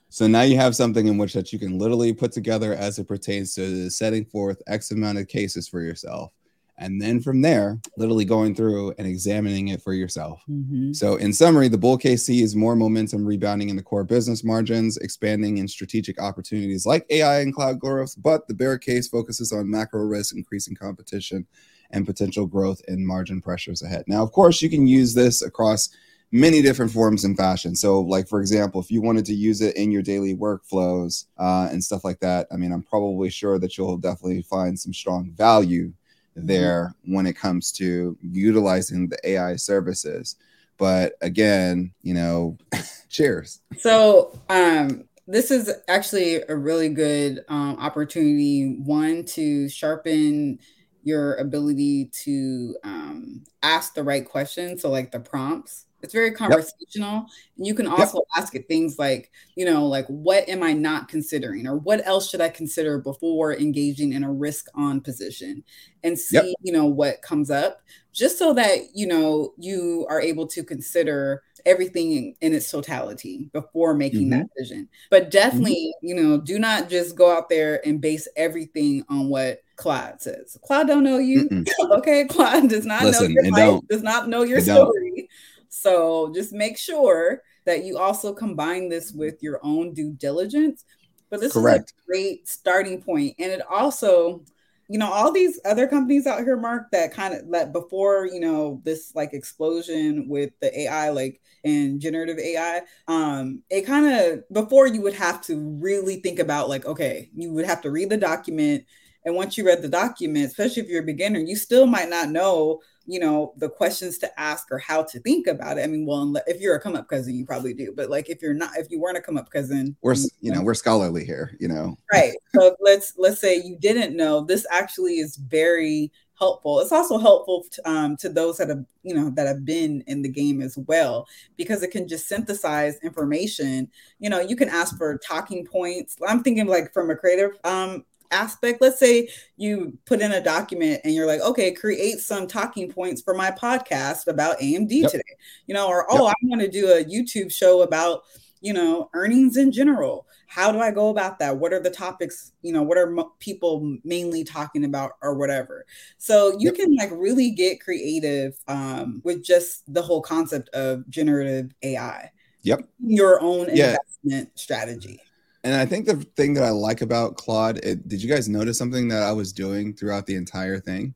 So 0.08 0.26
now 0.26 0.40
you 0.40 0.56
have 0.56 0.74
something 0.74 1.06
in 1.06 1.18
which 1.18 1.34
that 1.34 1.52
you 1.52 1.58
can 1.58 1.78
literally 1.78 2.14
put 2.14 2.32
together 2.32 2.72
as 2.72 2.98
it 2.98 3.06
pertains 3.06 3.54
to 3.56 3.90
setting 3.90 4.24
forth 4.24 4.62
x 4.66 4.90
amount 4.90 5.18
of 5.18 5.28
cases 5.28 5.68
for 5.68 5.82
yourself 5.82 6.32
and 6.78 7.00
then 7.00 7.20
from 7.20 7.42
there, 7.42 7.80
literally 7.96 8.24
going 8.24 8.54
through 8.54 8.94
and 8.98 9.06
examining 9.06 9.68
it 9.68 9.80
for 9.80 9.92
yourself. 9.92 10.42
Mm-hmm. 10.50 10.92
So, 10.92 11.16
in 11.16 11.32
summary, 11.32 11.68
the 11.68 11.78
bull 11.78 11.96
case 11.96 12.24
sees 12.24 12.56
more 12.56 12.74
momentum 12.74 13.24
rebounding 13.24 13.68
in 13.68 13.76
the 13.76 13.82
core 13.82 14.04
business 14.04 14.42
margins, 14.42 14.96
expanding 14.96 15.58
in 15.58 15.68
strategic 15.68 16.20
opportunities 16.20 16.84
like 16.84 17.06
AI 17.10 17.40
and 17.40 17.54
cloud 17.54 17.78
growth. 17.78 18.14
But 18.20 18.48
the 18.48 18.54
bear 18.54 18.78
case 18.78 19.08
focuses 19.08 19.52
on 19.52 19.70
macro 19.70 20.02
risk, 20.02 20.34
increasing 20.34 20.74
competition, 20.74 21.46
and 21.90 22.06
potential 22.06 22.46
growth 22.46 22.82
and 22.88 23.06
margin 23.06 23.40
pressures 23.40 23.82
ahead. 23.82 24.04
Now, 24.08 24.22
of 24.22 24.32
course, 24.32 24.60
you 24.60 24.68
can 24.68 24.86
use 24.86 25.14
this 25.14 25.42
across 25.42 25.90
many 26.32 26.60
different 26.60 26.90
forms 26.90 27.24
and 27.24 27.36
fashion. 27.36 27.76
So, 27.76 28.00
like 28.00 28.28
for 28.28 28.40
example, 28.40 28.80
if 28.80 28.90
you 28.90 29.00
wanted 29.00 29.24
to 29.26 29.34
use 29.34 29.60
it 29.60 29.76
in 29.76 29.92
your 29.92 30.02
daily 30.02 30.34
workflows 30.34 31.26
uh, 31.38 31.68
and 31.70 31.82
stuff 31.82 32.04
like 32.04 32.18
that, 32.20 32.48
I 32.52 32.56
mean, 32.56 32.72
I'm 32.72 32.82
probably 32.82 33.30
sure 33.30 33.60
that 33.60 33.78
you'll 33.78 33.98
definitely 33.98 34.42
find 34.42 34.78
some 34.78 34.92
strong 34.92 35.30
value. 35.30 35.92
There 36.36 36.94
when 37.04 37.26
it 37.26 37.36
comes 37.36 37.72
to 37.72 38.16
utilizing 38.22 39.08
the 39.08 39.18
AI 39.28 39.56
services. 39.56 40.36
But 40.76 41.14
again, 41.20 41.92
you 42.02 42.14
know, 42.14 42.58
cheers. 43.08 43.60
So, 43.78 44.38
um, 44.48 45.04
this 45.26 45.50
is 45.50 45.72
actually 45.88 46.42
a 46.48 46.54
really 46.54 46.90
good 46.90 47.44
um, 47.48 47.78
opportunity 47.78 48.76
one 48.84 49.24
to 49.24 49.68
sharpen 49.68 50.58
your 51.02 51.34
ability 51.36 52.10
to 52.24 52.76
um, 52.84 53.44
ask 53.62 53.94
the 53.94 54.02
right 54.02 54.26
questions 54.26 54.82
so 54.82 54.90
like 54.90 55.12
the 55.12 55.20
prompts 55.20 55.86
it's 56.04 56.12
very 56.12 56.32
conversational. 56.32 57.14
Yep. 57.14 57.28
And 57.56 57.66
you 57.66 57.74
can 57.74 57.86
also 57.86 58.18
yep. 58.18 58.42
ask 58.42 58.54
it 58.54 58.68
things 58.68 58.98
like, 58.98 59.32
you 59.56 59.64
know, 59.64 59.86
like 59.86 60.06
what 60.06 60.48
am 60.48 60.62
I 60.62 60.72
not 60.72 61.08
considering 61.08 61.66
or 61.66 61.76
what 61.76 62.06
else 62.06 62.30
should 62.30 62.40
I 62.40 62.48
consider 62.48 62.98
before 62.98 63.54
engaging 63.54 64.12
in 64.12 64.22
a 64.22 64.32
risk 64.32 64.66
on 64.74 65.00
position 65.00 65.64
and 66.02 66.18
see, 66.18 66.36
yep. 66.36 66.46
you 66.62 66.72
know, 66.72 66.86
what 66.86 67.22
comes 67.22 67.50
up 67.50 67.80
just 68.12 68.38
so 68.38 68.54
that, 68.54 68.94
you 68.94 69.06
know, 69.06 69.54
you 69.58 70.06
are 70.08 70.20
able 70.20 70.46
to 70.48 70.62
consider 70.62 71.42
everything 71.66 72.12
in, 72.12 72.34
in 72.40 72.54
its 72.54 72.70
totality 72.70 73.50
before 73.52 73.94
making 73.94 74.28
mm-hmm. 74.30 74.40
that 74.40 74.48
decision. 74.56 74.88
But 75.10 75.30
definitely, 75.30 75.92
mm-hmm. 75.96 76.06
you 76.06 76.14
know, 76.14 76.40
do 76.40 76.58
not 76.58 76.88
just 76.88 77.16
go 77.16 77.34
out 77.34 77.48
there 77.48 77.86
and 77.86 78.00
base 78.00 78.28
everything 78.36 79.04
on 79.08 79.28
what 79.28 79.62
Claude 79.76 80.20
says. 80.20 80.56
Claude 80.64 80.86
don't 80.86 81.04
know 81.04 81.18
you. 81.18 81.48
okay, 81.92 82.24
Claude 82.26 82.68
does 82.68 82.86
not 82.86 83.02
Listen, 83.02 83.34
know 83.34 83.42
your 83.42 83.52
life, 83.52 83.82
does 83.88 84.02
not 84.02 84.28
know 84.28 84.42
your 84.42 84.60
story. 84.60 85.28
So 85.74 86.32
just 86.32 86.52
make 86.52 86.78
sure 86.78 87.42
that 87.64 87.84
you 87.84 87.98
also 87.98 88.32
combine 88.32 88.88
this 88.88 89.12
with 89.12 89.42
your 89.42 89.58
own 89.64 89.92
due 89.92 90.12
diligence. 90.12 90.84
But 91.30 91.40
this 91.40 91.52
Correct. 91.52 91.90
is 91.90 91.94
a 91.98 92.06
great 92.06 92.48
starting 92.48 93.02
point. 93.02 93.34
And 93.40 93.50
it 93.50 93.60
also, 93.68 94.44
you 94.88 94.98
know, 94.98 95.10
all 95.10 95.32
these 95.32 95.58
other 95.64 95.88
companies 95.88 96.28
out 96.28 96.44
here, 96.44 96.56
Mark, 96.56 96.92
that 96.92 97.12
kind 97.12 97.34
of 97.34 97.50
that 97.50 97.72
before, 97.72 98.26
you 98.26 98.38
know, 98.38 98.80
this 98.84 99.12
like 99.16 99.34
explosion 99.34 100.28
with 100.28 100.52
the 100.60 100.82
AI, 100.82 101.08
like 101.10 101.40
and 101.64 102.00
generative 102.00 102.38
AI, 102.38 102.82
um, 103.08 103.62
it 103.68 103.82
kind 103.82 104.06
of 104.06 104.44
before 104.52 104.86
you 104.86 105.02
would 105.02 105.14
have 105.14 105.40
to 105.46 105.58
really 105.80 106.20
think 106.20 106.38
about 106.38 106.68
like, 106.68 106.86
okay, 106.86 107.30
you 107.34 107.52
would 107.52 107.66
have 107.66 107.80
to 107.82 107.90
read 107.90 108.10
the 108.10 108.16
document. 108.16 108.84
And 109.24 109.34
once 109.34 109.58
you 109.58 109.66
read 109.66 109.82
the 109.82 109.88
document, 109.88 110.46
especially 110.46 110.82
if 110.82 110.88
you're 110.88 111.02
a 111.02 111.06
beginner, 111.06 111.40
you 111.40 111.56
still 111.56 111.86
might 111.86 112.10
not 112.10 112.28
know 112.28 112.80
you 113.06 113.20
know 113.20 113.52
the 113.56 113.68
questions 113.68 114.18
to 114.18 114.40
ask 114.40 114.70
or 114.70 114.78
how 114.78 115.02
to 115.02 115.20
think 115.20 115.46
about 115.46 115.78
it. 115.78 115.82
I 115.82 115.86
mean 115.86 116.06
well 116.06 116.34
if 116.46 116.60
you're 116.60 116.76
a 116.76 116.80
come 116.80 116.96
up 116.96 117.08
cousin 117.08 117.34
you 117.34 117.44
probably 117.44 117.74
do 117.74 117.92
but 117.94 118.10
like 118.10 118.30
if 118.30 118.42
you're 118.42 118.54
not 118.54 118.70
if 118.76 118.90
you 118.90 119.00
weren't 119.00 119.18
a 119.18 119.20
come 119.20 119.36
up 119.36 119.50
cousin 119.50 119.96
we're 120.02 120.16
you 120.40 120.52
know 120.52 120.62
we're 120.62 120.74
scholarly 120.74 121.24
here 121.24 121.56
you 121.60 121.68
know. 121.68 121.96
Right. 122.12 122.34
So 122.54 122.76
let's 122.80 123.14
let's 123.18 123.40
say 123.40 123.56
you 123.56 123.76
didn't 123.78 124.16
know 124.16 124.44
this 124.44 124.66
actually 124.70 125.18
is 125.18 125.36
very 125.36 126.12
helpful. 126.36 126.80
It's 126.80 126.92
also 126.92 127.18
helpful 127.18 127.64
to, 127.70 127.90
um, 127.90 128.16
to 128.18 128.28
those 128.28 128.56
that 128.58 128.68
have 128.68 128.84
you 129.02 129.14
know 129.14 129.30
that 129.30 129.46
have 129.46 129.64
been 129.64 130.02
in 130.06 130.22
the 130.22 130.28
game 130.28 130.60
as 130.60 130.76
well 130.86 131.26
because 131.56 131.82
it 131.82 131.90
can 131.90 132.08
just 132.08 132.28
synthesize 132.28 132.98
information. 133.02 133.88
You 134.18 134.30
know 134.30 134.40
you 134.40 134.56
can 134.56 134.68
ask 134.68 134.96
for 134.96 135.18
talking 135.18 135.64
points. 135.66 136.16
I'm 136.26 136.42
thinking 136.42 136.66
like 136.66 136.92
from 136.92 137.10
a 137.10 137.16
creative 137.16 137.52
um 137.64 138.04
aspect 138.34 138.80
let's 138.80 138.98
say 138.98 139.28
you 139.56 139.96
put 140.04 140.20
in 140.20 140.32
a 140.32 140.42
document 140.42 141.00
and 141.04 141.14
you're 141.14 141.26
like 141.26 141.40
okay 141.40 141.72
create 141.72 142.18
some 142.18 142.46
talking 142.46 142.90
points 142.90 143.22
for 143.22 143.34
my 143.34 143.50
podcast 143.50 144.26
about 144.26 144.58
amd 144.58 144.90
yep. 144.90 145.10
today 145.10 145.22
you 145.66 145.74
know 145.74 145.86
or 145.86 146.06
oh 146.10 146.26
yep. 146.26 146.34
i 146.42 146.46
want 146.46 146.60
to 146.60 146.68
do 146.68 146.88
a 146.88 147.04
youtube 147.04 147.52
show 147.52 147.82
about 147.82 148.22
you 148.60 148.72
know 148.72 149.10
earnings 149.12 149.56
in 149.56 149.70
general 149.70 150.26
how 150.46 150.72
do 150.72 150.80
i 150.80 150.90
go 150.90 151.10
about 151.10 151.38
that 151.38 151.56
what 151.56 151.72
are 151.72 151.80
the 151.80 151.90
topics 151.90 152.52
you 152.62 152.72
know 152.72 152.82
what 152.82 152.98
are 152.98 153.10
mo- 153.10 153.32
people 153.38 153.96
mainly 154.04 154.42
talking 154.42 154.84
about 154.84 155.12
or 155.22 155.34
whatever 155.34 155.84
so 156.16 156.52
you 156.58 156.66
yep. 156.66 156.74
can 156.74 156.96
like 156.96 157.10
really 157.12 157.50
get 157.50 157.80
creative 157.80 158.58
um, 158.66 159.20
with 159.22 159.44
just 159.44 159.82
the 159.92 160.02
whole 160.02 160.22
concept 160.22 160.70
of 160.70 161.08
generative 161.10 161.72
ai 161.82 162.30
yep 162.62 162.80
your 163.00 163.40
own 163.42 163.68
yeah. 163.74 163.96
investment 164.24 164.58
strategy 164.58 165.20
and 165.64 165.74
I 165.74 165.86
think 165.86 166.06
the 166.06 166.16
thing 166.36 166.54
that 166.54 166.62
I 166.62 166.70
like 166.70 167.00
about 167.00 167.36
Claude, 167.36 167.78
it, 167.78 168.06
did 168.06 168.22
you 168.22 168.28
guys 168.28 168.48
notice 168.48 168.76
something 168.76 169.08
that 169.08 169.22
I 169.22 169.32
was 169.32 169.52
doing 169.52 169.94
throughout 169.94 170.26
the 170.26 170.36
entire 170.36 170.78
thing? 170.78 171.14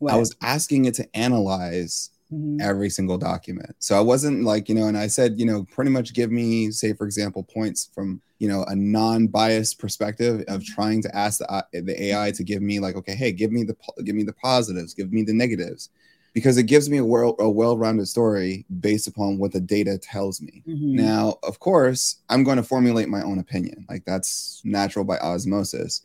What? 0.00 0.12
I 0.12 0.16
was 0.16 0.34
asking 0.42 0.86
it 0.86 0.94
to 0.94 1.16
analyze 1.16 2.10
mm-hmm. 2.32 2.60
every 2.60 2.90
single 2.90 3.18
document. 3.18 3.76
So 3.78 3.96
I 3.96 4.00
wasn't 4.00 4.44
like, 4.44 4.68
you 4.68 4.74
know, 4.74 4.88
and 4.88 4.98
I 4.98 5.06
said, 5.06 5.38
you 5.38 5.46
know, 5.46 5.64
pretty 5.72 5.92
much 5.92 6.12
give 6.12 6.32
me, 6.32 6.72
say, 6.72 6.92
for 6.92 7.04
example, 7.04 7.44
points 7.44 7.88
from, 7.94 8.20
you 8.40 8.48
know, 8.48 8.64
a 8.64 8.74
non-biased 8.74 9.78
perspective 9.78 10.44
of 10.48 10.64
trying 10.64 11.00
to 11.02 11.16
ask 11.16 11.38
the, 11.38 11.50
uh, 11.50 11.62
the 11.72 12.04
AI 12.06 12.32
to 12.32 12.42
give 12.42 12.62
me 12.62 12.80
like, 12.80 12.96
okay, 12.96 13.14
hey, 13.14 13.30
give 13.30 13.52
me 13.52 13.62
the 13.62 13.76
give 14.04 14.16
me 14.16 14.24
the 14.24 14.32
positives, 14.32 14.92
give 14.92 15.12
me 15.12 15.22
the 15.22 15.32
negatives 15.32 15.90
because 16.38 16.56
it 16.56 16.66
gives 16.66 16.88
me 16.88 16.98
a, 16.98 17.04
well, 17.04 17.34
a 17.40 17.50
well-rounded 17.50 18.06
story 18.06 18.64
based 18.78 19.08
upon 19.08 19.38
what 19.38 19.50
the 19.50 19.60
data 19.60 19.98
tells 19.98 20.40
me. 20.40 20.62
Mm-hmm. 20.68 20.94
Now, 20.94 21.34
of 21.42 21.58
course, 21.58 22.18
I'm 22.28 22.44
going 22.44 22.58
to 22.58 22.62
formulate 22.62 23.08
my 23.08 23.22
own 23.22 23.40
opinion. 23.40 23.84
Like 23.88 24.04
that's 24.04 24.62
natural 24.64 25.04
by 25.04 25.18
osmosis. 25.18 26.02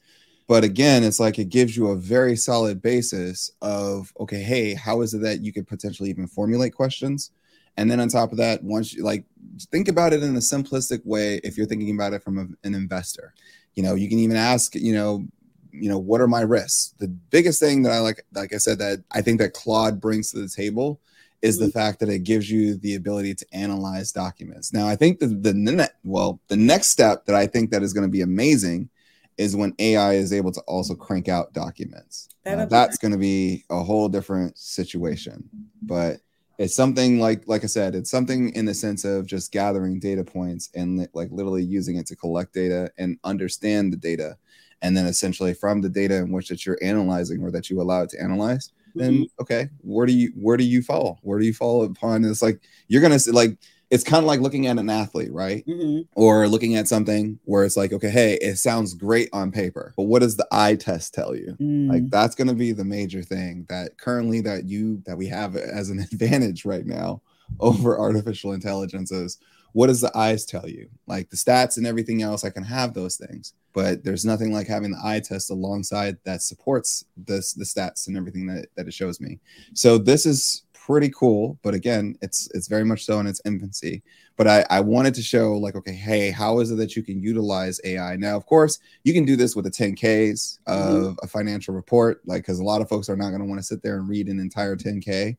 But 0.47 0.63
again, 0.63 1.03
it's 1.03 1.19
like 1.19 1.37
it 1.37 1.49
gives 1.49 1.77
you 1.77 1.89
a 1.89 1.95
very 1.95 2.35
solid 2.35 2.81
basis 2.81 3.51
of 3.61 4.11
okay, 4.19 4.41
hey, 4.41 4.73
how 4.73 5.01
is 5.01 5.13
it 5.13 5.19
that 5.19 5.41
you 5.41 5.53
could 5.53 5.67
potentially 5.67 6.09
even 6.09 6.25
formulate 6.25 6.73
questions? 6.73 7.29
And 7.77 7.91
then 7.91 7.99
on 7.99 8.07
top 8.07 8.31
of 8.31 8.39
that, 8.39 8.63
once 8.63 8.91
you 8.91 9.03
like 9.03 9.25
think 9.71 9.87
about 9.87 10.13
it 10.13 10.23
in 10.23 10.35
a 10.35 10.39
simplistic 10.39 11.05
way, 11.05 11.41
if 11.43 11.57
you're 11.57 11.67
thinking 11.67 11.93
about 11.93 12.13
it 12.13 12.23
from 12.23 12.39
a, 12.39 12.67
an 12.67 12.73
investor, 12.73 13.35
you 13.75 13.83
know, 13.83 13.93
you 13.93 14.09
can 14.09 14.17
even 14.17 14.35
ask, 14.35 14.73
you 14.73 14.93
know, 14.93 15.27
you 15.73 15.89
know 15.89 15.97
what 15.97 16.21
are 16.21 16.27
my 16.27 16.41
risks? 16.41 16.93
The 16.99 17.07
biggest 17.07 17.59
thing 17.59 17.83
that 17.83 17.91
i 17.91 17.99
like 17.99 18.25
like 18.33 18.53
i 18.53 18.57
said 18.57 18.77
that 18.79 19.03
i 19.11 19.21
think 19.21 19.39
that 19.39 19.53
claude 19.53 19.99
brings 19.99 20.31
to 20.31 20.39
the 20.39 20.47
table 20.47 21.01
is 21.41 21.57
the 21.57 21.65
mm-hmm. 21.65 21.71
fact 21.77 21.99
that 21.99 22.09
it 22.09 22.19
gives 22.19 22.49
you 22.49 22.75
the 22.77 22.95
ability 22.95 23.35
to 23.35 23.45
analyze 23.51 24.11
documents. 24.11 24.71
Now 24.71 24.87
i 24.87 24.95
think 24.95 25.19
the 25.19 25.27
the 25.27 25.53
ne- 25.53 25.87
well 26.03 26.39
the 26.47 26.57
next 26.57 26.87
step 26.87 27.25
that 27.25 27.35
i 27.35 27.47
think 27.47 27.71
that 27.71 27.83
is 27.83 27.93
going 27.93 28.07
to 28.07 28.11
be 28.11 28.21
amazing 28.21 28.89
is 29.37 29.55
when 29.55 29.73
ai 29.79 30.13
is 30.13 30.31
able 30.31 30.51
to 30.51 30.61
also 30.61 30.93
crank 30.93 31.27
out 31.27 31.53
documents. 31.53 32.29
Uh, 32.45 32.65
that's 32.65 32.97
going 32.97 33.11
to 33.11 33.17
be 33.17 33.63
a 33.69 33.81
whole 33.81 34.09
different 34.09 34.57
situation 34.57 35.49
but 35.81 36.19
it's 36.57 36.75
something 36.75 37.19
like 37.19 37.47
like 37.47 37.63
i 37.63 37.67
said 37.67 37.95
it's 37.95 38.11
something 38.11 38.49
in 38.49 38.65
the 38.65 38.73
sense 38.73 39.05
of 39.05 39.25
just 39.25 39.51
gathering 39.51 39.99
data 39.99 40.23
points 40.23 40.69
and 40.75 41.07
like 41.13 41.29
literally 41.31 41.63
using 41.63 41.95
it 41.95 42.05
to 42.05 42.15
collect 42.15 42.53
data 42.53 42.91
and 42.97 43.17
understand 43.23 43.91
the 43.91 43.97
data 43.97 44.37
and 44.83 44.95
then 44.95 45.07
essentially 45.07 45.53
from 45.53 45.81
the 45.81 45.89
data 45.89 46.17
in 46.17 46.31
which 46.31 46.49
that 46.49 46.65
you're 46.65 46.77
analyzing 46.83 47.41
or 47.41 47.49
that 47.49 47.69
you 47.69 47.81
allow 47.81 48.03
it 48.03 48.09
to 48.09 48.21
analyze 48.21 48.71
then 48.93 49.13
mm-hmm. 49.13 49.41
okay 49.41 49.69
where 49.81 50.05
do 50.05 50.13
you 50.13 50.31
where 50.35 50.57
do 50.57 50.63
you 50.63 50.83
fall 50.83 51.19
where 51.23 51.39
do 51.39 51.45
you 51.45 51.53
fall 51.53 51.83
upon 51.83 52.23
it's 52.23 52.43
like 52.43 52.59
you're 52.87 53.01
gonna 53.01 53.17
see 53.17 53.31
like 53.31 53.57
it's 53.89 54.03
kind 54.03 54.23
of 54.23 54.27
like 54.27 54.39
looking 54.39 54.67
at 54.67 54.77
an 54.77 54.89
athlete 54.89 55.31
right 55.31 55.65
mm-hmm. 55.65 56.01
or 56.13 56.47
looking 56.47 56.75
at 56.75 56.87
something 56.87 57.39
where 57.45 57.63
it's 57.63 57.77
like 57.77 57.91
okay 57.91 58.09
hey 58.09 58.33
it 58.41 58.57
sounds 58.57 58.93
great 58.93 59.29
on 59.33 59.51
paper 59.51 59.93
but 59.97 60.03
what 60.03 60.19
does 60.19 60.37
the 60.37 60.47
eye 60.51 60.75
test 60.75 61.13
tell 61.13 61.35
you 61.35 61.55
mm. 61.59 61.89
like 61.89 62.07
that's 62.09 62.35
going 62.35 62.47
to 62.47 62.53
be 62.53 62.71
the 62.71 62.85
major 62.85 63.23
thing 63.23 63.65
that 63.69 63.97
currently 63.97 64.41
that 64.41 64.65
you 64.65 65.01
that 65.05 65.17
we 65.17 65.27
have 65.27 65.55
as 65.55 65.89
an 65.89 65.99
advantage 66.11 66.65
right 66.65 66.85
now 66.85 67.21
over 67.59 67.99
artificial 67.99 68.53
intelligence 68.53 69.11
is 69.11 69.39
what 69.73 69.87
does 69.87 70.01
the 70.01 70.15
eyes 70.17 70.45
tell 70.45 70.69
you? 70.69 70.87
Like 71.07 71.29
the 71.29 71.35
stats 71.35 71.77
and 71.77 71.85
everything 71.85 72.21
else, 72.21 72.45
I 72.45 72.51
can 72.51 72.63
have 72.63 72.93
those 72.93 73.17
things, 73.17 73.53
but 73.73 74.03
there's 74.03 74.25
nothing 74.25 74.53
like 74.53 74.67
having 74.67 74.91
the 74.91 75.01
eye 75.03 75.19
test 75.19 75.49
alongside 75.49 76.17
that 76.23 76.41
supports 76.41 77.05
this 77.17 77.53
the 77.53 77.65
stats 77.65 78.07
and 78.07 78.15
everything 78.15 78.45
that, 78.47 78.67
that 78.75 78.87
it 78.87 78.93
shows 78.93 79.19
me. 79.19 79.39
So 79.73 79.97
this 79.97 80.25
is 80.25 80.63
pretty 80.73 81.09
cool, 81.09 81.57
but 81.63 81.73
again, 81.73 82.15
it's 82.21 82.49
it's 82.53 82.67
very 82.67 82.83
much 82.83 83.05
so 83.05 83.19
in 83.19 83.27
its 83.27 83.41
infancy. 83.45 84.03
But 84.35 84.47
I, 84.47 84.65
I 84.69 84.79
wanted 84.79 85.13
to 85.15 85.21
show 85.21 85.53
like, 85.53 85.75
okay, 85.75 85.93
hey, 85.93 86.31
how 86.31 86.59
is 86.59 86.71
it 86.71 86.75
that 86.75 86.95
you 86.95 87.03
can 87.03 87.21
utilize 87.21 87.79
AI? 87.83 88.15
Now, 88.15 88.35
of 88.35 88.45
course, 88.45 88.79
you 89.03 89.13
can 89.13 89.25
do 89.25 89.35
this 89.35 89.55
with 89.55 89.65
the 89.65 89.71
10Ks 89.71 90.59
of 90.65 91.03
mm-hmm. 91.03 91.13
a 91.21 91.27
financial 91.27 91.75
report, 91.75 92.21
like 92.25 92.41
because 92.41 92.59
a 92.59 92.63
lot 92.63 92.81
of 92.81 92.89
folks 92.89 93.09
are 93.09 93.15
not 93.15 93.29
going 93.29 93.41
to 93.41 93.47
want 93.47 93.59
to 93.59 93.65
sit 93.65 93.83
there 93.83 93.97
and 93.97 94.09
read 94.09 94.27
an 94.27 94.39
entire 94.39 94.75
10K. 94.75 95.37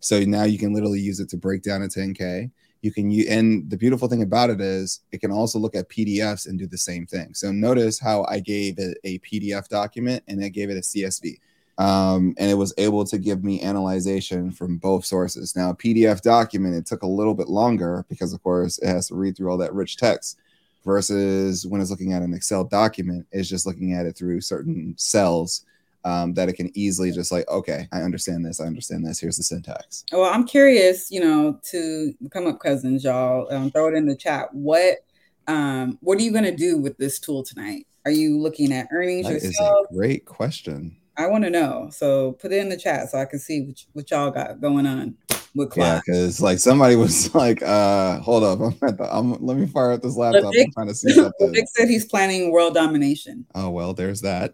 So 0.00 0.20
now 0.20 0.44
you 0.44 0.58
can 0.58 0.74
literally 0.74 1.00
use 1.00 1.20
it 1.20 1.30
to 1.30 1.38
break 1.38 1.62
down 1.62 1.82
a 1.82 1.86
10K 1.86 2.50
you 2.84 2.92
can 2.92 3.10
use 3.10 3.26
and 3.28 3.68
the 3.70 3.76
beautiful 3.76 4.08
thing 4.08 4.22
about 4.22 4.50
it 4.50 4.60
is 4.60 5.00
it 5.10 5.20
can 5.20 5.32
also 5.32 5.58
look 5.58 5.74
at 5.74 5.88
pdfs 5.88 6.46
and 6.46 6.58
do 6.58 6.66
the 6.66 6.78
same 6.78 7.06
thing. 7.06 7.32
So 7.32 7.50
notice 7.50 7.98
how 7.98 8.24
i 8.28 8.38
gave 8.38 8.78
it 8.78 8.98
a 9.04 9.18
pdf 9.20 9.68
document 9.68 10.22
and 10.28 10.44
i 10.44 10.48
gave 10.48 10.70
it 10.70 10.76
a 10.76 10.80
csv 10.80 11.38
um, 11.76 12.36
and 12.38 12.50
it 12.50 12.54
was 12.54 12.72
able 12.78 13.04
to 13.06 13.18
give 13.18 13.42
me 13.42 13.60
analyzation 13.60 14.52
from 14.52 14.76
both 14.76 15.04
sources. 15.04 15.56
Now 15.56 15.70
a 15.70 15.76
pdf 15.76 16.20
document 16.20 16.76
it 16.76 16.86
took 16.86 17.02
a 17.02 17.06
little 17.06 17.34
bit 17.34 17.48
longer 17.48 18.04
because 18.08 18.32
of 18.32 18.42
course 18.42 18.78
it 18.78 18.86
has 18.86 19.08
to 19.08 19.14
read 19.14 19.36
through 19.36 19.50
all 19.50 19.58
that 19.58 19.74
rich 19.74 19.96
text 19.96 20.38
versus 20.84 21.66
when 21.66 21.80
it's 21.80 21.90
looking 21.90 22.12
at 22.12 22.20
an 22.20 22.34
excel 22.34 22.62
document 22.62 23.26
it's 23.32 23.48
just 23.48 23.66
looking 23.66 23.94
at 23.94 24.04
it 24.04 24.14
through 24.14 24.40
certain 24.40 24.94
cells 24.98 25.64
um, 26.04 26.34
that 26.34 26.48
it 26.48 26.54
can 26.54 26.70
easily 26.76 27.10
just 27.10 27.32
like, 27.32 27.48
okay, 27.48 27.88
I 27.92 28.02
understand 28.02 28.44
this, 28.44 28.60
I 28.60 28.66
understand 28.66 29.06
this. 29.06 29.18
Here's 29.18 29.36
the 29.36 29.42
syntax. 29.42 30.04
Well, 30.12 30.32
I'm 30.32 30.46
curious, 30.46 31.10
you 31.10 31.20
know, 31.20 31.58
to 31.70 32.14
come 32.30 32.46
up 32.46 32.60
cousins, 32.60 33.04
y'all. 33.04 33.52
Um, 33.52 33.70
throw 33.70 33.88
it 33.88 33.94
in 33.94 34.06
the 34.06 34.16
chat. 34.16 34.52
What 34.52 34.98
um, 35.46 35.98
what 36.00 36.18
are 36.18 36.22
you 36.22 36.32
going 36.32 36.44
to 36.44 36.56
do 36.56 36.78
with 36.78 36.96
this 36.96 37.18
tool 37.18 37.42
tonight? 37.42 37.86
Are 38.04 38.10
you 38.10 38.38
looking 38.38 38.72
at 38.72 38.88
earnings 38.92 39.26
that 39.26 39.34
yourself? 39.34 39.86
Is 39.90 39.90
a 39.90 39.94
great 39.94 40.24
question. 40.24 40.96
I 41.16 41.26
want 41.26 41.44
to 41.44 41.50
know. 41.50 41.88
So 41.92 42.32
put 42.32 42.52
it 42.52 42.58
in 42.58 42.68
the 42.68 42.76
chat 42.76 43.10
so 43.10 43.18
I 43.18 43.24
can 43.24 43.38
see 43.38 43.62
what, 43.62 43.84
what 43.92 44.10
y'all 44.10 44.30
got 44.30 44.60
going 44.60 44.86
on 44.86 45.16
with 45.54 45.70
Claude. 45.70 45.86
Yeah, 45.86 46.00
because 46.04 46.40
like 46.40 46.58
somebody 46.58 46.96
was 46.96 47.34
like, 47.34 47.62
uh, 47.62 48.18
hold 48.20 48.44
up, 48.44 48.60
I'm 48.60 48.88
at 48.88 48.98
the, 48.98 49.08
I'm, 49.14 49.32
let 49.44 49.56
me 49.56 49.66
fire 49.66 49.92
up 49.92 50.02
this 50.02 50.16
laptop. 50.16 50.52
Vic, 50.52 50.66
I'm 50.66 50.72
trying 50.72 50.88
to 50.88 50.94
see 50.94 51.12
something. 51.14 51.52
Vic 51.52 51.66
said 51.68 51.88
he's 51.88 52.04
planning 52.04 52.50
world 52.50 52.74
domination. 52.74 53.46
Oh 53.54 53.70
well, 53.70 53.94
there's 53.94 54.20
that. 54.22 54.52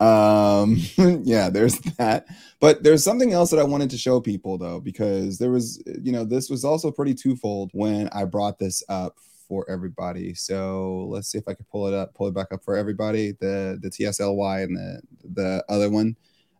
um, 0.00 0.76
yeah, 1.24 1.50
there's 1.50 1.78
that. 1.98 2.26
But 2.58 2.82
there's 2.82 3.04
something 3.04 3.32
else 3.32 3.50
that 3.50 3.58
I 3.58 3.64
wanted 3.64 3.90
to 3.90 3.98
show 3.98 4.20
people 4.20 4.58
though, 4.58 4.80
because 4.80 5.38
there 5.38 5.50
was, 5.50 5.82
you 6.02 6.12
know, 6.12 6.24
this 6.24 6.50
was 6.50 6.64
also 6.64 6.90
pretty 6.90 7.14
twofold 7.14 7.70
when 7.72 8.08
I 8.08 8.24
brought 8.24 8.58
this 8.58 8.82
up 8.88 9.16
for 9.50 9.68
everybody. 9.68 10.32
So 10.32 11.08
let's 11.10 11.26
see 11.26 11.38
if 11.38 11.48
I 11.48 11.54
can 11.54 11.66
pull 11.72 11.88
it 11.88 11.92
up, 11.92 12.14
pull 12.14 12.28
it 12.28 12.34
back 12.34 12.52
up 12.52 12.62
for 12.62 12.76
everybody. 12.76 13.32
The 13.32 13.80
the 13.82 13.90
TSLY 13.90 14.62
and 14.62 14.76
the 14.76 15.02
the 15.34 15.64
other 15.68 15.90
one. 15.90 16.16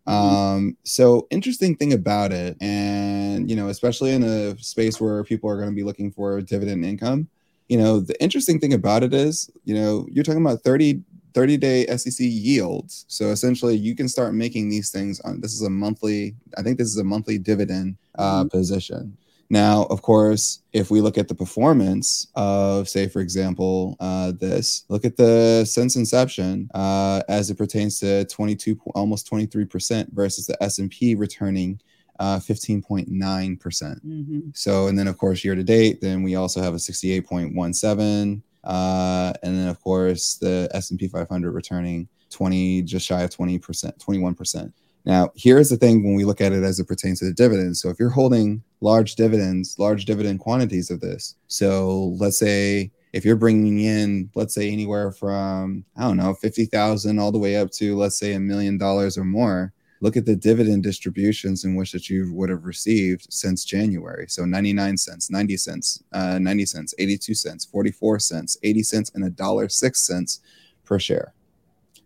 Mm-hmm. 0.09 0.35
Um, 0.35 0.77
so 0.83 1.29
interesting 1.31 1.77
thing 1.77 1.93
about 1.93 2.33
it, 2.33 2.57
and 2.61 3.49
you 3.49 3.55
know, 3.55 3.69
especially 3.69 4.11
in 4.11 4.25
a 4.25 4.59
space 4.59 5.01
where 5.01 5.23
people 5.23 5.49
are 5.49 5.57
going 5.57 5.71
to 5.71 5.75
be 5.75 5.85
looking 5.85 6.11
for 6.11 6.41
dividend 6.41 6.85
income, 6.85 7.29
you 7.69 7.79
know, 7.79 8.01
the 8.01 8.21
interesting 8.21 8.59
thing 8.59 8.75
about 8.75 9.05
it 9.05 9.15
is, 9.15 9.49
you 9.65 9.77
know, 9.77 10.09
you're 10.11 10.25
talking 10.25 10.45
about 10.45 10.63
30 10.63 11.01
30 11.33 11.57
day 11.59 11.87
SEC 11.97 12.19
yields. 12.19 13.05
So 13.07 13.27
essentially, 13.27 13.77
you 13.77 13.95
can 13.95 14.09
start 14.09 14.35
making 14.35 14.69
these 14.69 14.91
things 14.91 15.21
on. 15.21 15.41
This 15.41 15.53
is 15.53 15.63
a 15.63 15.71
monthly. 15.71 16.35
I 16.59 16.63
think 16.63 16.77
this 16.77 16.89
is 16.89 16.99
a 16.99 17.05
monthly 17.05 17.39
dividend 17.39 17.99
uh, 18.19 18.41
mm-hmm. 18.41 18.49
position. 18.49 19.17
Now, 19.53 19.83
of 19.91 20.01
course, 20.01 20.61
if 20.73 20.93
we 20.93 21.01
look 21.01 21.19
at 21.19 21.27
the 21.27 21.35
performance 21.35 22.29
of, 22.37 22.89
say, 22.89 23.09
for 23.09 23.19
example, 23.19 23.97
uh, 23.99 24.31
this, 24.31 24.85
look 24.89 25.05
at 25.05 25.17
the 25.17 25.65
since 25.65 25.97
inception 25.97 26.71
uh, 26.73 27.23
as 27.29 27.51
it 27.51 27.59
pertains 27.59 27.99
to 27.99 28.25
22, 28.27 28.81
almost 28.95 29.29
23% 29.29 30.13
versus 30.13 30.47
the 30.47 30.63
S&P 30.63 31.17
returning 31.17 31.81
uh, 32.21 32.39
15.9%. 32.39 33.59
percent 33.59 34.07
mm 34.07 34.27
hmm 34.27 34.41
So, 34.55 34.87
and 34.87 34.97
then 34.97 35.09
of 35.09 35.19
course, 35.19 35.45
year 35.45 35.57
to 35.57 35.65
date, 35.65 36.01
then 36.01 36.23
we 36.23 36.37
also 36.37 36.63
have 36.63 36.75
a 36.75 36.77
68.17. 36.77 38.43
Uh, 38.63 39.33
and 39.43 39.59
then 39.59 39.69
of 39.69 39.81
course, 39.81 40.35
the 40.35 40.69
S&P 40.75 41.09
500 41.09 41.51
returning 41.51 42.09
20, 42.31 42.83
just 42.83 43.07
shy 43.07 43.23
of 43.23 43.31
20%, 43.31 43.61
21%. 43.99 44.73
Now, 45.07 45.31
here's 45.35 45.71
the 45.71 45.77
thing 45.77 46.05
when 46.05 46.15
we 46.15 46.25
look 46.25 46.41
at 46.41 46.53
it 46.53 46.63
as 46.63 46.79
it 46.79 46.89
pertains 46.89 47.21
to 47.21 47.27
the 47.27 47.33
dividends. 47.33 47.81
So, 47.81 47.89
if 47.89 47.99
you're 47.99 48.11
holding 48.11 48.63
large 48.81 49.15
dividends, 49.15 49.79
large 49.79 50.05
dividend 50.05 50.41
quantities 50.41 50.91
of 50.91 51.01
this, 51.01 51.37
so 51.47 52.17
let's 52.19 52.39
say 52.39 52.91
if 53.13 53.25
you're 53.25 53.37
bringing 53.37 53.81
in, 53.81 54.31
let's 54.35 54.55
say 54.55 54.71
anywhere 54.71 55.11
from, 55.11 55.85
I 55.97 56.03
don't 56.03 56.17
know, 56.17 56.35
50,000 56.35 57.19
all 57.19 57.33
the 57.33 57.39
way 57.39 57.57
up 57.57 57.71
to, 57.73 57.97
let's 57.97 58.19
say, 58.19 58.35
a 58.35 58.41
million 58.41 58.79
dollars 58.79 59.19
or 59.19 59.25
more, 59.25 59.73
look 60.01 60.17
at 60.17 60.27
the 60.27 60.37
dividend 60.37 60.83
distributions 60.83 61.65
in 61.65 61.75
which 61.75 61.93
that 61.93 62.09
you 62.09 62.33
would 62.33 62.49
have 62.49 62.65
received 62.65 63.27
since 63.33 63.65
January. 63.65 64.27
So 64.29 64.45
99 64.45 64.97
cents, 64.97 65.31
90 65.31 65.57
cents, 65.57 66.03
uh, 66.13 66.39
90 66.39 66.67
cents, 66.67 66.95
82 66.99 67.35
cents, 67.35 67.65
44 67.67 68.19
cents, 68.21 68.59
80 68.63 68.83
cents, 68.83 69.11
and 69.15 69.25
a 69.25 69.31
dollar 69.31 69.69
six 69.69 70.01
cents 70.01 70.41
per 70.85 70.99
share. 70.99 71.35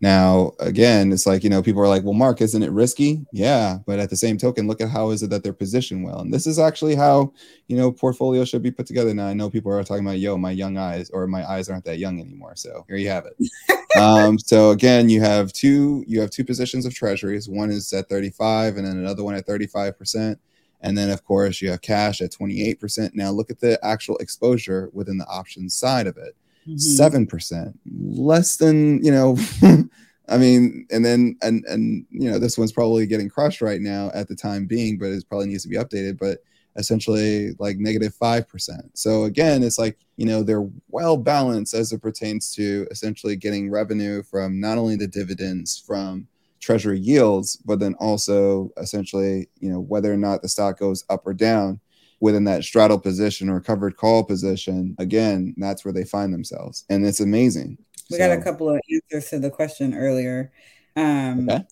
Now, 0.01 0.51
again, 0.59 1.11
it's 1.11 1.25
like, 1.25 1.43
you 1.43 1.49
know, 1.49 1.61
people 1.61 1.81
are 1.81 1.87
like, 1.87 2.03
well, 2.03 2.13
Mark, 2.13 2.41
isn't 2.41 2.61
it 2.61 2.71
risky? 2.71 3.25
Yeah. 3.31 3.79
But 3.85 3.99
at 3.99 4.09
the 4.09 4.17
same 4.17 4.37
token, 4.37 4.67
look 4.67 4.81
at 4.81 4.89
how 4.89 5.11
is 5.11 5.23
it 5.23 5.29
that 5.29 5.43
they're 5.43 5.53
positioned 5.53 6.03
well. 6.03 6.19
And 6.19 6.33
this 6.33 6.45
is 6.45 6.59
actually 6.59 6.95
how, 6.95 7.33
you 7.67 7.77
know, 7.77 7.91
portfolio 7.91 8.43
should 8.43 8.61
be 8.61 8.71
put 8.71 8.85
together. 8.85 9.13
Now, 9.13 9.27
I 9.27 9.33
know 9.33 9.49
people 9.49 9.71
are 9.71 9.83
talking 9.83 10.05
about, 10.05 10.19
yo, 10.19 10.37
my 10.37 10.51
young 10.51 10.77
eyes 10.77 11.09
or 11.11 11.27
my 11.27 11.49
eyes 11.49 11.69
aren't 11.69 11.85
that 11.85 11.97
young 11.97 12.19
anymore. 12.19 12.55
So 12.55 12.85
here 12.87 12.97
you 12.97 13.09
have 13.09 13.25
it. 13.25 13.97
um, 13.99 14.37
so 14.37 14.71
again, 14.71 15.09
you 15.09 15.21
have 15.21 15.53
two, 15.53 16.03
you 16.07 16.19
have 16.19 16.29
two 16.29 16.43
positions 16.43 16.85
of 16.85 16.93
treasuries. 16.93 17.47
One 17.47 17.71
is 17.71 17.91
at 17.93 18.09
35 18.09 18.77
and 18.77 18.85
then 18.85 18.97
another 18.97 19.23
one 19.23 19.35
at 19.35 19.47
35%. 19.47 20.37
And 20.81 20.95
then, 20.95 21.09
of 21.09 21.23
course, 21.25 21.61
you 21.61 21.71
have 21.71 21.81
cash 21.81 22.21
at 22.21 22.31
28%. 22.31 23.15
Now, 23.15 23.31
look 23.31 23.49
at 23.49 23.59
the 23.59 23.83
actual 23.83 24.17
exposure 24.17 24.91
within 24.93 25.17
the 25.17 25.25
options 25.25 25.73
side 25.73 26.05
of 26.05 26.17
it. 26.17 26.35
7 26.75 27.21
mm-hmm. 27.21 27.29
percent, 27.29 27.79
less 27.99 28.57
than 28.57 29.03
you 29.03 29.11
know. 29.11 29.37
I 30.27 30.37
mean, 30.37 30.87
and 30.89 31.05
then 31.05 31.37
and 31.43 31.63
and 31.65 32.05
you 32.09 32.31
know 32.31 32.39
this 32.39 32.57
one's 32.57 32.71
probably 32.71 33.05
getting 33.05 33.29
crushed 33.29 33.61
right 33.61 33.81
now 33.81 34.09
at 34.13 34.27
the 34.27 34.35
time 34.35 34.65
being, 34.65 34.97
but 34.97 35.11
it 35.11 35.23
probably 35.29 35.47
needs 35.47 35.63
to 35.63 35.69
be 35.69 35.77
updated. 35.77 36.17
But 36.17 36.39
essentially 36.75 37.53
like 37.59 37.77
negative 37.77 38.13
5%. 38.13 38.89
So 38.93 39.23
again, 39.23 39.63
it's 39.63 39.79
like, 39.79 39.97
you 40.17 40.25
know, 40.25 40.43
they're 40.43 40.67
well 40.89 41.17
balanced 41.17 41.73
as 41.73 41.91
it 41.91 42.01
pertains 42.01 42.53
to 42.55 42.87
essentially 42.91 43.35
getting 43.35 43.69
revenue 43.69 44.23
from 44.23 44.59
not 44.59 44.77
only 44.77 44.95
the 44.95 45.07
dividends 45.07 45.81
from 45.85 46.27
treasury 46.59 46.99
yields, 46.99 47.57
but 47.57 47.79
then 47.79 47.95
also 47.95 48.71
essentially, 48.77 49.47
you 49.59 49.69
know, 49.69 49.79
whether 49.79 50.11
or 50.11 50.17
not 50.17 50.41
the 50.41 50.49
stock 50.49 50.79
goes 50.79 51.05
up 51.09 51.25
or 51.25 51.33
down 51.33 51.79
within 52.25 52.43
that 52.43 52.63
straddle 52.63 52.97
position 52.97 53.49
or 53.49 53.61
covered 53.61 53.97
call 53.97 54.23
position, 54.23 54.95
again, 54.97 55.53
that's 55.57 55.85
where 55.85 55.93
they 55.93 56.03
find 56.03 56.33
themselves. 56.33 56.83
And 56.89 57.05
it's 57.05 57.19
amazing. 57.19 57.77
We 58.09 58.17
so, 58.17 58.27
got 58.27 58.35
a 58.35 58.41
couple 58.41 58.67
of 58.67 58.81
answers 58.91 59.29
to 59.29 59.37
the 59.37 59.51
question 59.51 59.93
earlier. 59.93 60.51
Um, 60.95 61.47
okay. 61.47 61.63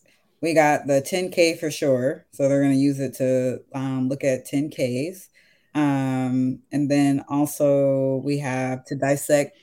We 0.42 0.54
got 0.54 0.86
the 0.86 1.02
10K 1.02 1.60
for 1.60 1.72
sure. 1.72 2.28
So 2.34 2.48
they're 2.48 2.62
going 2.62 2.74
to 2.74 2.78
use 2.78 3.00
it 3.00 3.16
to 3.16 3.64
um, 3.74 4.10
look 4.10 4.24
at 4.24 4.46
10Ks. 4.46 5.30
Um, 5.74 6.60
and 6.72 6.92
then 6.92 7.26
also 7.30 8.18
we 8.24 8.38
have 8.38 8.86
to 8.86 8.96
dissect 8.96 9.58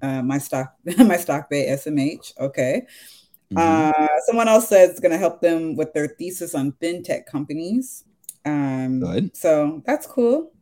uh, 0.00 0.22
my 0.22 0.38
stock, 0.38 0.74
my 0.96 1.18
stock 1.18 1.50
bay 1.50 1.66
SMH. 1.68 2.32
Okay. 2.40 2.86
Mm-hmm. 3.52 3.58
Uh, 3.58 4.08
someone 4.24 4.48
else 4.48 4.70
says 4.70 4.88
it's 4.88 5.00
going 5.00 5.12
to 5.12 5.18
help 5.18 5.42
them 5.42 5.76
with 5.76 5.92
their 5.92 6.08
thesis 6.08 6.54
on 6.54 6.72
fintech 6.80 7.26
companies. 7.26 8.04
Um, 8.44 9.00
Good. 9.00 9.36
So 9.36 9.82
that's 9.86 10.06
cool. 10.06 10.52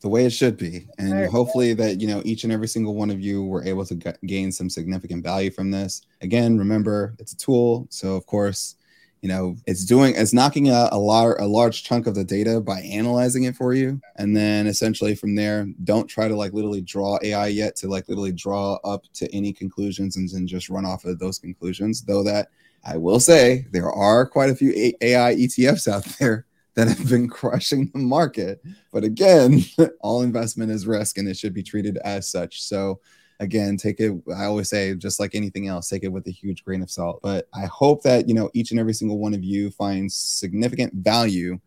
The 0.00 0.08
way 0.08 0.26
it 0.26 0.30
should 0.30 0.56
be, 0.56 0.88
and 0.98 1.12
right. 1.12 1.30
hopefully 1.30 1.74
that 1.74 2.00
you 2.00 2.08
know 2.08 2.22
each 2.24 2.42
and 2.42 2.52
every 2.52 2.66
single 2.66 2.96
one 2.96 3.08
of 3.08 3.20
you 3.20 3.44
were 3.44 3.64
able 3.64 3.86
to 3.86 3.94
g- 3.94 4.10
gain 4.26 4.50
some 4.50 4.68
significant 4.68 5.22
value 5.22 5.50
from 5.52 5.70
this. 5.70 6.02
Again, 6.22 6.58
remember 6.58 7.14
it's 7.20 7.34
a 7.34 7.36
tool, 7.36 7.86
so 7.88 8.16
of 8.16 8.26
course, 8.26 8.74
you 9.20 9.28
know 9.28 9.54
it's 9.64 9.84
doing 9.84 10.14
it's 10.16 10.32
knocking 10.32 10.70
out 10.70 10.92
a 10.92 10.98
large 10.98 11.36
a 11.38 11.46
large 11.46 11.84
chunk 11.84 12.08
of 12.08 12.16
the 12.16 12.24
data 12.24 12.60
by 12.60 12.80
analyzing 12.80 13.44
it 13.44 13.54
for 13.54 13.74
you, 13.74 14.00
and 14.16 14.36
then 14.36 14.66
essentially 14.66 15.14
from 15.14 15.36
there, 15.36 15.68
don't 15.84 16.08
try 16.08 16.26
to 16.26 16.34
like 16.34 16.52
literally 16.52 16.80
draw 16.80 17.16
AI 17.22 17.46
yet 17.46 17.76
to 17.76 17.86
like 17.86 18.08
literally 18.08 18.32
draw 18.32 18.80
up 18.82 19.04
to 19.14 19.32
any 19.32 19.52
conclusions 19.52 20.16
and 20.16 20.28
then 20.28 20.48
just 20.48 20.68
run 20.68 20.84
off 20.84 21.04
of 21.04 21.20
those 21.20 21.38
conclusions. 21.38 22.02
Though 22.02 22.24
that 22.24 22.48
I 22.84 22.96
will 22.96 23.20
say 23.20 23.66
there 23.70 23.92
are 23.92 24.26
quite 24.26 24.50
a 24.50 24.56
few 24.56 24.72
AI 25.00 25.36
ETFs 25.36 25.86
out 25.86 26.04
there 26.18 26.46
that 26.74 26.88
have 26.88 27.08
been 27.08 27.28
crushing 27.30 27.90
the 27.92 27.98
market. 27.98 28.62
But 28.92 29.04
again, 29.04 29.62
all 30.00 30.22
investment 30.22 30.70
is 30.70 30.86
risk 30.86 31.18
and 31.18 31.28
it 31.28 31.36
should 31.36 31.54
be 31.54 31.62
treated 31.62 31.98
as 31.98 32.28
such. 32.28 32.62
So 32.62 33.00
again, 33.40 33.76
take 33.76 34.00
it, 34.00 34.12
I 34.36 34.44
always 34.44 34.68
say, 34.68 34.94
just 34.94 35.20
like 35.20 35.34
anything 35.34 35.68
else, 35.68 35.88
take 35.88 36.04
it 36.04 36.12
with 36.12 36.26
a 36.26 36.30
huge 36.30 36.64
grain 36.64 36.82
of 36.82 36.90
salt. 36.90 37.20
But 37.22 37.48
I 37.54 37.66
hope 37.66 38.02
that, 38.02 38.28
you 38.28 38.34
know, 38.34 38.50
each 38.54 38.70
and 38.70 38.80
every 38.80 38.94
single 38.94 39.18
one 39.18 39.34
of 39.34 39.42
you 39.42 39.70
finds 39.70 40.14
significant 40.14 40.94
value 40.94 41.58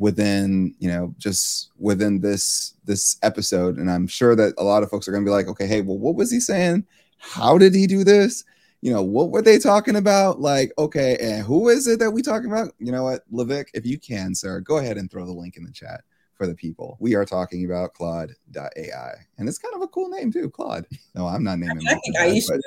within 0.00 0.74
you 0.78 0.88
know 0.88 1.14
just 1.18 1.72
within 1.78 2.20
this 2.20 2.74
this 2.86 3.18
episode 3.22 3.76
and 3.76 3.90
i'm 3.90 4.06
sure 4.06 4.34
that 4.34 4.54
a 4.56 4.64
lot 4.64 4.82
of 4.82 4.88
folks 4.88 5.06
are 5.06 5.12
going 5.12 5.22
to 5.22 5.28
be 5.28 5.32
like 5.32 5.46
okay 5.46 5.66
hey 5.66 5.82
well 5.82 5.98
what 5.98 6.14
was 6.14 6.30
he 6.30 6.40
saying 6.40 6.82
how 7.18 7.58
did 7.58 7.74
he 7.74 7.86
do 7.86 8.02
this 8.02 8.42
you 8.82 8.92
know, 8.92 9.02
what 9.02 9.30
were 9.30 9.42
they 9.42 9.58
talking 9.58 9.96
about? 9.96 10.40
Like, 10.40 10.72
okay, 10.78 11.16
and 11.20 11.44
who 11.44 11.68
is 11.68 11.86
it 11.86 11.98
that 11.98 12.10
we 12.10 12.22
talking 12.22 12.50
about? 12.50 12.72
You 12.78 12.92
know 12.92 13.04
what, 13.04 13.30
Levick, 13.30 13.66
if 13.74 13.84
you 13.84 13.98
can, 13.98 14.34
sir, 14.34 14.60
go 14.60 14.78
ahead 14.78 14.96
and 14.96 15.10
throw 15.10 15.26
the 15.26 15.32
link 15.32 15.56
in 15.56 15.64
the 15.64 15.72
chat 15.72 16.02
for 16.34 16.46
the 16.46 16.54
people. 16.54 16.96
We 17.00 17.14
are 17.14 17.26
talking 17.26 17.66
about 17.66 17.92
Claude.ai. 17.92 19.12
And 19.36 19.48
it's 19.48 19.58
kind 19.58 19.74
of 19.74 19.82
a 19.82 19.88
cool 19.88 20.08
name 20.08 20.32
too, 20.32 20.48
Claude. 20.48 20.86
No, 21.14 21.26
I'm 21.26 21.44
not 21.44 21.58
naming 21.58 21.86
I 21.86 21.94
think 21.96 22.16
Aisha 22.16 22.58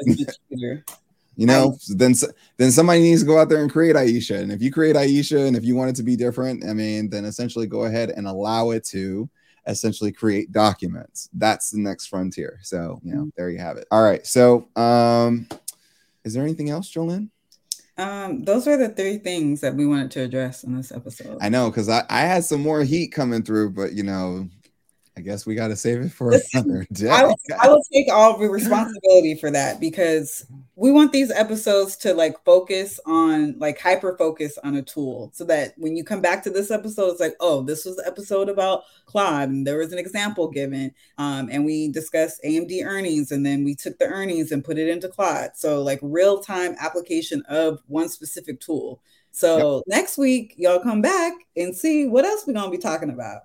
but, 0.52 0.96
You 1.36 1.48
know, 1.48 1.76
then 1.90 2.14
then 2.58 2.72
somebody 2.72 3.02
needs 3.02 3.22
to 3.22 3.28
go 3.28 3.40
out 3.40 3.50
there 3.50 3.64
and 3.64 3.72
create 3.72 3.96
Aisha. 3.96 4.40
And 4.40 4.52
if 4.52 4.62
you 4.62 4.72
create 4.72 4.96
Aisha 4.96 5.48
and 5.48 5.58
if 5.58 5.64
you 5.64 5.76
want 5.76 5.90
it 5.90 5.96
to 5.96 6.04
be 6.04 6.16
different, 6.16 6.64
I 6.64 6.74
mean, 6.74 7.10
then 7.10 7.26
essentially 7.26 7.66
go 7.66 7.86
ahead 7.86 8.12
and 8.12 8.28
allow 8.28 8.70
it 8.70 8.84
to 8.90 9.28
essentially 9.66 10.12
create 10.12 10.52
documents. 10.52 11.30
That's 11.34 11.72
the 11.72 11.80
next 11.80 12.06
frontier. 12.06 12.60
So, 12.62 13.00
you 13.04 13.16
know, 13.16 13.22
mm-hmm. 13.22 13.30
there 13.36 13.50
you 13.50 13.58
have 13.58 13.78
it. 13.78 13.88
All 13.90 14.04
right. 14.04 14.24
So, 14.28 14.68
um, 14.76 15.48
is 16.24 16.34
there 16.34 16.44
anything 16.44 16.70
else, 16.70 16.92
Jolene? 16.92 17.30
Um, 17.98 18.44
those 18.44 18.68
are 18.68 18.78
the 18.78 18.90
three 18.90 19.18
things 19.18 19.62
that 19.62 19.76
we 19.76 19.86
wanted 19.86 20.12
to 20.12 20.22
address 20.22 20.64
in 20.64 20.76
this 20.76 20.92
episode. 20.92 21.38
I 21.42 21.50
know 21.50 21.70
because 21.70 21.90
I, 21.90 22.04
I 22.10 22.22
had 22.22 22.44
some 22.44 22.62
more 22.62 22.84
heat 22.84 23.12
coming 23.12 23.44
through, 23.44 23.72
but 23.72 23.94
you 23.94 24.04
know, 24.04 24.50
I 25.16 25.22
guess 25.22 25.46
we 25.46 25.54
got 25.54 25.68
to 25.68 25.76
save 25.76 26.02
it 26.02 26.12
for 26.12 26.34
another 26.54 26.88
day. 26.92 27.10
I 27.12 27.24
will, 27.24 27.36
I 27.62 27.68
will 27.68 27.84
take 27.92 28.12
all 28.12 28.38
the 28.38 28.50
responsibility 28.50 29.36
for 29.36 29.52
that 29.52 29.80
because 29.80 30.46
we 30.76 30.92
want 30.92 31.12
these 31.12 31.30
episodes 31.30 31.96
to 31.98 32.14
like 32.14 32.44
focus 32.44 33.00
on 33.06 33.58
like 33.60 33.80
hyper 33.80 34.18
focus 34.18 34.58
on 34.64 34.76
a 34.76 34.82
tool 34.82 35.30
so 35.34 35.44
that 35.46 35.74
when 35.78 35.96
you 35.96 36.04
come 36.04 36.20
back 36.20 36.44
to 36.44 36.50
this 36.50 36.72
episode 36.72 37.12
it's 37.12 37.20
like 37.20 37.36
oh 37.40 37.62
this 37.62 37.86
was 37.86 37.96
the 37.98 38.08
episode 38.08 38.50
about 38.50 38.84
claude 39.06 39.50
and 39.50 39.68
there 39.68 39.78
was 39.78 39.94
an 39.94 40.00
example 40.00 40.50
given 40.50 40.92
um, 41.20 41.48
and 41.52 41.64
we 41.64 41.90
discussed 41.90 42.42
amd 42.44 42.84
earnings 42.84 43.32
and 43.32 43.46
then 43.46 43.64
we 43.64 43.76
took 43.76 43.98
the 44.00 44.06
earnings 44.06 44.52
and 44.52 44.66
put 44.66 44.80
it 44.80 44.90
into 44.90 45.08
claude 45.08 45.52
so 45.54 45.82
like 45.82 46.00
real 46.02 46.40
time 46.40 46.76
application 46.80 47.44
of 47.50 47.80
one 47.88 48.10
specific 48.10 48.60
tool 48.60 49.00
so 49.32 49.78
yep. 49.78 49.84
next 49.88 50.18
week 50.18 50.56
y'all 50.58 50.80
come 50.80 51.02
back 51.02 51.34
and 51.56 51.76
see 51.76 52.08
what 52.08 52.26
else 52.26 52.46
we're 52.48 52.54
going 52.54 52.72
to 52.72 52.76
be 52.76 52.82
talking 52.82 53.12
about 53.12 53.44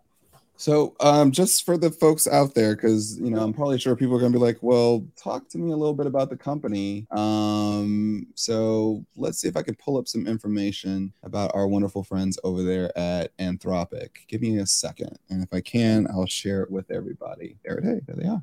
so, 0.58 0.96
um, 0.98 1.30
just 1.30 1.64
for 1.64 1.78
the 1.78 1.88
folks 1.88 2.26
out 2.26 2.52
there, 2.52 2.74
because 2.74 3.16
you 3.20 3.30
know, 3.30 3.40
I'm 3.40 3.52
probably 3.52 3.78
sure 3.78 3.94
people 3.94 4.16
are 4.16 4.20
gonna 4.20 4.32
be 4.32 4.40
like, 4.40 4.58
"Well, 4.60 5.06
talk 5.14 5.48
to 5.50 5.58
me 5.58 5.70
a 5.70 5.76
little 5.76 5.94
bit 5.94 6.06
about 6.06 6.30
the 6.30 6.36
company." 6.36 7.06
Um, 7.12 8.26
so 8.34 9.04
let's 9.16 9.38
see 9.38 9.46
if 9.46 9.56
I 9.56 9.62
can 9.62 9.76
pull 9.76 9.96
up 9.96 10.08
some 10.08 10.26
information 10.26 11.12
about 11.22 11.52
our 11.54 11.68
wonderful 11.68 12.02
friends 12.02 12.40
over 12.42 12.64
there 12.64 12.96
at 12.98 13.36
Anthropic. 13.38 14.10
Give 14.26 14.42
me 14.42 14.58
a 14.58 14.66
second, 14.66 15.16
and 15.30 15.44
if 15.44 15.52
I 15.52 15.60
can, 15.60 16.08
I'll 16.10 16.26
share 16.26 16.62
it 16.64 16.70
with 16.72 16.90
everybody. 16.90 17.56
There 17.64 17.78
it 17.78 17.84
is. 17.84 18.02
There 18.06 18.16
they 18.16 18.26
are. 18.26 18.42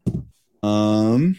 Um, 0.64 1.38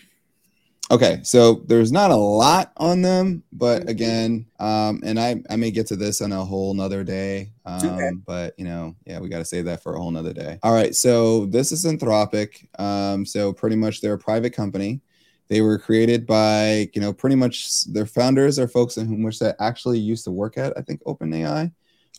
okay 0.90 1.18
so 1.22 1.64
there's 1.66 1.90
not 1.90 2.10
a 2.10 2.16
lot 2.16 2.72
on 2.76 3.02
them 3.02 3.42
but 3.52 3.80
mm-hmm. 3.80 3.88
again 3.88 4.46
um 4.60 5.00
and 5.04 5.18
i 5.18 5.34
i 5.50 5.56
may 5.56 5.70
get 5.70 5.86
to 5.86 5.96
this 5.96 6.20
on 6.20 6.32
a 6.32 6.44
whole 6.44 6.74
nother 6.74 7.02
day 7.02 7.50
um 7.64 7.88
okay. 7.88 8.10
but 8.24 8.54
you 8.56 8.64
know 8.64 8.94
yeah 9.04 9.18
we 9.18 9.28
got 9.28 9.38
to 9.38 9.44
save 9.44 9.64
that 9.64 9.82
for 9.82 9.94
a 9.94 9.98
whole 9.98 10.10
nother 10.10 10.32
day 10.32 10.58
all 10.62 10.72
right 10.72 10.94
so 10.94 11.46
this 11.46 11.72
is 11.72 11.84
anthropic 11.84 12.66
um 12.80 13.26
so 13.26 13.52
pretty 13.52 13.76
much 13.76 14.00
they're 14.00 14.14
a 14.14 14.18
private 14.18 14.52
company 14.52 15.00
they 15.48 15.60
were 15.60 15.78
created 15.78 16.26
by 16.26 16.88
you 16.94 17.00
know 17.00 17.12
pretty 17.12 17.36
much 17.36 17.84
their 17.86 18.06
founders 18.06 18.58
are 18.58 18.68
folks 18.68 18.96
in 18.96 19.06
whom 19.06 19.22
which 19.22 19.38
that 19.38 19.56
actually 19.58 19.98
used 19.98 20.24
to 20.24 20.30
work 20.30 20.56
at 20.56 20.72
i 20.76 20.82
think 20.82 21.02
openai 21.04 21.70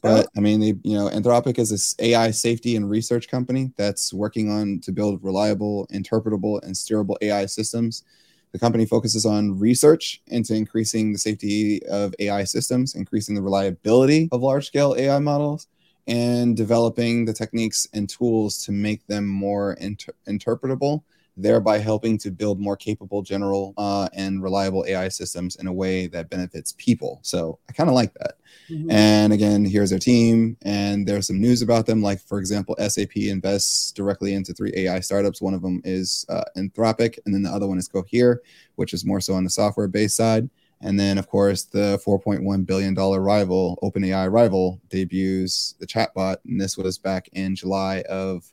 but 0.02 0.26
oh. 0.26 0.30
i 0.38 0.40
mean 0.42 0.60
they 0.60 0.74
you 0.84 0.98
know 0.98 1.10
anthropic 1.10 1.58
is 1.58 1.70
this 1.70 1.96
ai 2.00 2.32
safety 2.32 2.76
and 2.76 2.90
research 2.90 3.30
company 3.30 3.72
that's 3.78 4.14
working 4.14 4.52
on 4.52 4.80
to 4.82 4.92
build 4.92 5.24
reliable 5.24 5.88
interpretable 5.88 6.62
and 6.64 6.76
steerable 6.76 7.16
ai 7.22 7.46
systems 7.46 8.04
the 8.52 8.60
company 8.60 8.86
focuses 8.86 9.26
on 9.26 9.60
research 9.60 10.22
into 10.28 10.54
increasing 10.56 11.12
the 11.12 11.20
safety 11.20 11.86
of 11.88 12.14
AI 12.20 12.44
systems, 12.44 12.96
increasing 12.96 13.36
the 13.36 13.42
reliability 13.42 14.30
of 14.32 14.42
large 14.42 14.68
scale 14.68 14.96
AI 14.98 15.20
models, 15.20 15.68
and 16.08 16.56
developing 16.56 17.26
the 17.26 17.34
techniques 17.34 17.88
and 17.94 18.10
tools 18.10 18.64
to 18.66 18.72
make 18.72 19.06
them 19.08 19.28
more 19.28 19.74
inter- 19.74 20.14
interpretable 20.28 21.04
thereby 21.38 21.78
helping 21.78 22.18
to 22.18 22.32
build 22.32 22.60
more 22.60 22.76
capable, 22.76 23.22
general, 23.22 23.74
uh, 23.78 24.10
and 24.14 24.42
reliable 24.42 24.84
AI 24.88 25.08
systems 25.08 25.56
in 25.58 25.68
a 25.68 25.74
way 25.74 26.08
that 26.08 26.30
benefits 26.30 26.74
people. 26.78 27.20
So 27.22 27.60
I 27.70 27.74
kind 27.74 27.90
of 27.90 27.96
like 27.96 28.14
that. 28.16 28.34
Mm-hmm. 28.70 28.92
And 28.92 29.34
again, 29.34 29.64
here's 29.64 29.92
their 29.92 30.00
team, 30.00 30.58
and 30.64 31.08
there's 31.08 31.28
some 31.28 31.40
news 31.40 31.62
about 31.62 31.86
them. 31.86 32.02
Like, 32.02 32.20
for 32.20 32.40
example, 32.40 32.76
SAP 32.80 33.16
invests 33.16 33.92
directly 33.92 34.34
into 34.34 34.54
three 34.54 34.74
AI 34.76 35.00
startups. 35.00 35.42
One 35.42 35.54
of 35.54 35.62
them 35.62 35.82
is 35.86 36.26
uh, 36.28 36.44
Anthropic, 36.58 37.20
and 37.26 37.34
then 37.34 37.44
the 37.44 37.52
other 37.52 37.68
one 37.68 37.78
is 37.78 37.88
Cohere, 37.88 38.42
which 38.76 38.94
is 38.94 39.06
more 39.06 39.22
so 39.22 39.36
on 39.36 39.44
the 39.44 39.50
software 39.50 39.88
based 39.88 40.18
side. 40.18 40.50
And 40.82 41.00
then, 41.00 41.18
of 41.18 41.28
course, 41.28 41.64
the 41.64 42.00
$4.1 42.06 42.66
billion 42.66 42.94
rival, 42.94 43.80
OpenAI 43.82 44.32
rival, 44.32 44.80
debuts 44.90 45.74
the 45.80 45.88
chatbot. 45.88 46.38
And 46.46 46.62
this 46.62 46.78
was 46.78 47.00
back 47.00 47.30
in 47.34 47.56
July 47.56 48.04
of 48.10 48.52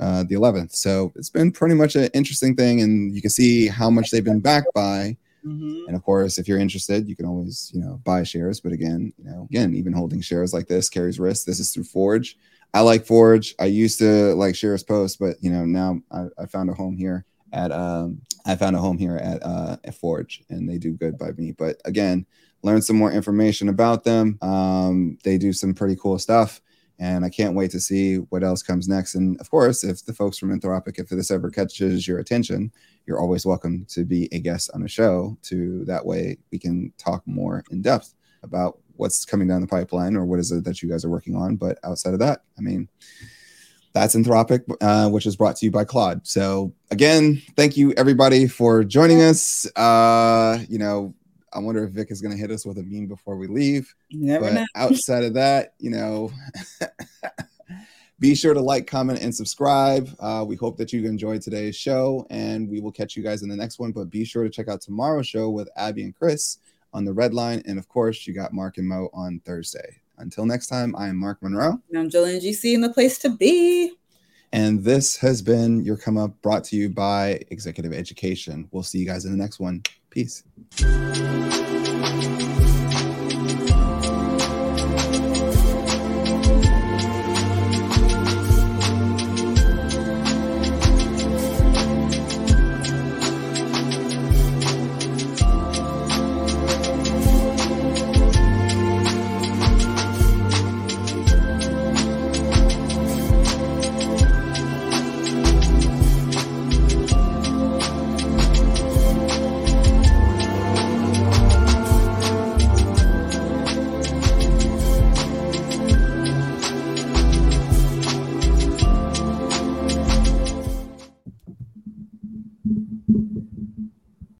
uh, 0.00 0.24
the 0.24 0.34
11th. 0.34 0.74
So 0.74 1.12
it's 1.16 1.30
been 1.30 1.52
pretty 1.52 1.74
much 1.74 1.96
an 1.96 2.08
interesting 2.14 2.56
thing, 2.56 2.80
and 2.80 3.14
you 3.14 3.20
can 3.20 3.30
see 3.30 3.68
how 3.68 3.90
much 3.90 4.10
they've 4.10 4.24
been 4.24 4.40
backed 4.40 4.72
by. 4.74 5.16
Mm-hmm. 5.46 5.88
And 5.88 5.96
of 5.96 6.02
course, 6.02 6.38
if 6.38 6.48
you're 6.48 6.58
interested, 6.58 7.08
you 7.08 7.14
can 7.14 7.26
always 7.26 7.70
you 7.74 7.80
know 7.80 8.00
buy 8.04 8.22
shares. 8.22 8.60
But 8.60 8.72
again, 8.72 9.12
you 9.18 9.24
know, 9.24 9.46
again, 9.50 9.74
even 9.74 9.92
holding 9.92 10.20
shares 10.20 10.54
like 10.54 10.68
this 10.68 10.88
carries 10.88 11.20
risk. 11.20 11.46
This 11.46 11.60
is 11.60 11.70
through 11.72 11.84
Forge. 11.84 12.36
I 12.72 12.80
like 12.80 13.06
Forge. 13.06 13.54
I 13.60 13.66
used 13.66 13.98
to 14.00 14.34
like 14.34 14.54
SharesPost, 14.54 15.18
but 15.20 15.36
you 15.40 15.50
know 15.50 15.64
now 15.64 16.00
I, 16.10 16.26
I 16.38 16.46
found 16.46 16.70
a 16.70 16.74
home 16.74 16.96
here 16.96 17.24
at 17.52 17.70
um, 17.72 18.22
I 18.46 18.56
found 18.56 18.74
a 18.74 18.80
home 18.80 18.98
here 18.98 19.16
at 19.16 19.42
uh, 19.42 19.76
at 19.84 19.94
Forge, 19.94 20.42
and 20.48 20.68
they 20.68 20.78
do 20.78 20.92
good 20.92 21.18
by 21.18 21.32
me. 21.32 21.52
But 21.52 21.80
again, 21.84 22.26
learn 22.62 22.82
some 22.82 22.96
more 22.96 23.12
information 23.12 23.68
about 23.68 24.02
them. 24.02 24.38
Um, 24.40 25.18
they 25.24 25.36
do 25.38 25.52
some 25.52 25.74
pretty 25.74 25.96
cool 25.96 26.18
stuff 26.18 26.60
and 26.98 27.24
I 27.24 27.28
can't 27.28 27.56
wait 27.56 27.70
to 27.72 27.80
see 27.80 28.16
what 28.16 28.44
else 28.44 28.62
comes 28.62 28.88
next. 28.88 29.14
And 29.14 29.40
of 29.40 29.50
course, 29.50 29.82
if 29.82 30.04
the 30.04 30.12
folks 30.12 30.38
from 30.38 30.58
Anthropic, 30.58 30.98
if 30.98 31.08
this 31.08 31.30
ever 31.30 31.50
catches 31.50 32.06
your 32.06 32.18
attention, 32.18 32.72
you're 33.06 33.20
always 33.20 33.44
welcome 33.44 33.84
to 33.90 34.04
be 34.04 34.28
a 34.32 34.38
guest 34.38 34.70
on 34.74 34.82
a 34.82 34.88
show. 34.88 35.36
To 35.44 35.84
that 35.86 36.06
way, 36.06 36.38
we 36.52 36.58
can 36.58 36.92
talk 36.98 37.22
more 37.26 37.64
in 37.70 37.82
depth 37.82 38.14
about 38.42 38.78
what's 38.96 39.24
coming 39.24 39.48
down 39.48 39.60
the 39.60 39.66
pipeline 39.66 40.16
or 40.16 40.24
what 40.24 40.38
is 40.38 40.52
it 40.52 40.64
that 40.64 40.82
you 40.82 40.88
guys 40.88 41.04
are 41.04 41.10
working 41.10 41.34
on. 41.34 41.56
But 41.56 41.78
outside 41.82 42.14
of 42.14 42.20
that, 42.20 42.42
I 42.56 42.60
mean, 42.60 42.88
that's 43.92 44.14
Anthropic, 44.14 44.62
uh, 44.80 45.08
which 45.10 45.26
is 45.26 45.36
brought 45.36 45.56
to 45.56 45.66
you 45.66 45.70
by 45.70 45.84
Claude. 45.84 46.26
So 46.26 46.72
again, 46.90 47.42
thank 47.56 47.76
you 47.76 47.92
everybody 47.96 48.46
for 48.46 48.84
joining 48.84 49.20
us. 49.22 49.66
Uh, 49.76 50.58
you 50.68 50.78
know, 50.78 51.14
I 51.54 51.60
wonder 51.60 51.84
if 51.84 51.90
Vic 51.90 52.10
is 52.10 52.20
going 52.20 52.32
to 52.32 52.38
hit 52.38 52.50
us 52.50 52.66
with 52.66 52.78
a 52.78 52.82
meme 52.82 53.06
before 53.06 53.36
we 53.36 53.46
leave. 53.46 53.94
never 54.10 54.46
but 54.46 54.54
know. 54.54 54.66
outside 54.74 55.24
of 55.24 55.34
that, 55.34 55.74
you 55.78 55.90
know, 55.90 56.32
be 58.20 58.34
sure 58.34 58.54
to 58.54 58.60
like, 58.60 58.86
comment, 58.86 59.20
and 59.20 59.34
subscribe. 59.34 60.08
Uh, 60.18 60.44
we 60.46 60.56
hope 60.56 60.76
that 60.78 60.92
you 60.92 61.06
enjoyed 61.06 61.42
today's 61.42 61.76
show, 61.76 62.26
and 62.30 62.68
we 62.68 62.80
will 62.80 62.92
catch 62.92 63.16
you 63.16 63.22
guys 63.22 63.42
in 63.42 63.48
the 63.48 63.56
next 63.56 63.78
one. 63.78 63.92
But 63.92 64.10
be 64.10 64.24
sure 64.24 64.42
to 64.42 64.50
check 64.50 64.68
out 64.68 64.80
tomorrow's 64.80 65.26
show 65.26 65.50
with 65.50 65.68
Abby 65.76 66.02
and 66.02 66.14
Chris 66.14 66.58
on 66.92 67.04
the 67.04 67.12
red 67.12 67.34
line. 67.34 67.62
And 67.66 67.78
of 67.78 67.88
course, 67.88 68.26
you 68.26 68.34
got 68.34 68.52
Mark 68.52 68.78
and 68.78 68.88
Mo 68.88 69.08
on 69.12 69.40
Thursday. 69.44 70.00
Until 70.18 70.46
next 70.46 70.68
time, 70.68 70.94
I 70.96 71.08
am 71.08 71.16
Mark 71.16 71.42
Monroe. 71.42 71.80
And 71.90 71.98
I'm 71.98 72.10
Jillian 72.10 72.40
GC 72.40 72.74
in 72.74 72.80
the 72.80 72.92
place 72.92 73.18
to 73.18 73.30
be. 73.30 73.92
And 74.54 74.84
this 74.84 75.16
has 75.16 75.42
been 75.42 75.82
your 75.84 75.96
come 75.96 76.16
up 76.16 76.40
brought 76.40 76.62
to 76.66 76.76
you 76.76 76.88
by 76.88 77.40
Executive 77.50 77.92
Education. 77.92 78.68
We'll 78.70 78.84
see 78.84 78.98
you 78.98 79.04
guys 79.04 79.24
in 79.24 79.32
the 79.32 79.36
next 79.36 79.58
one. 79.58 79.82
Peace. 80.10 80.44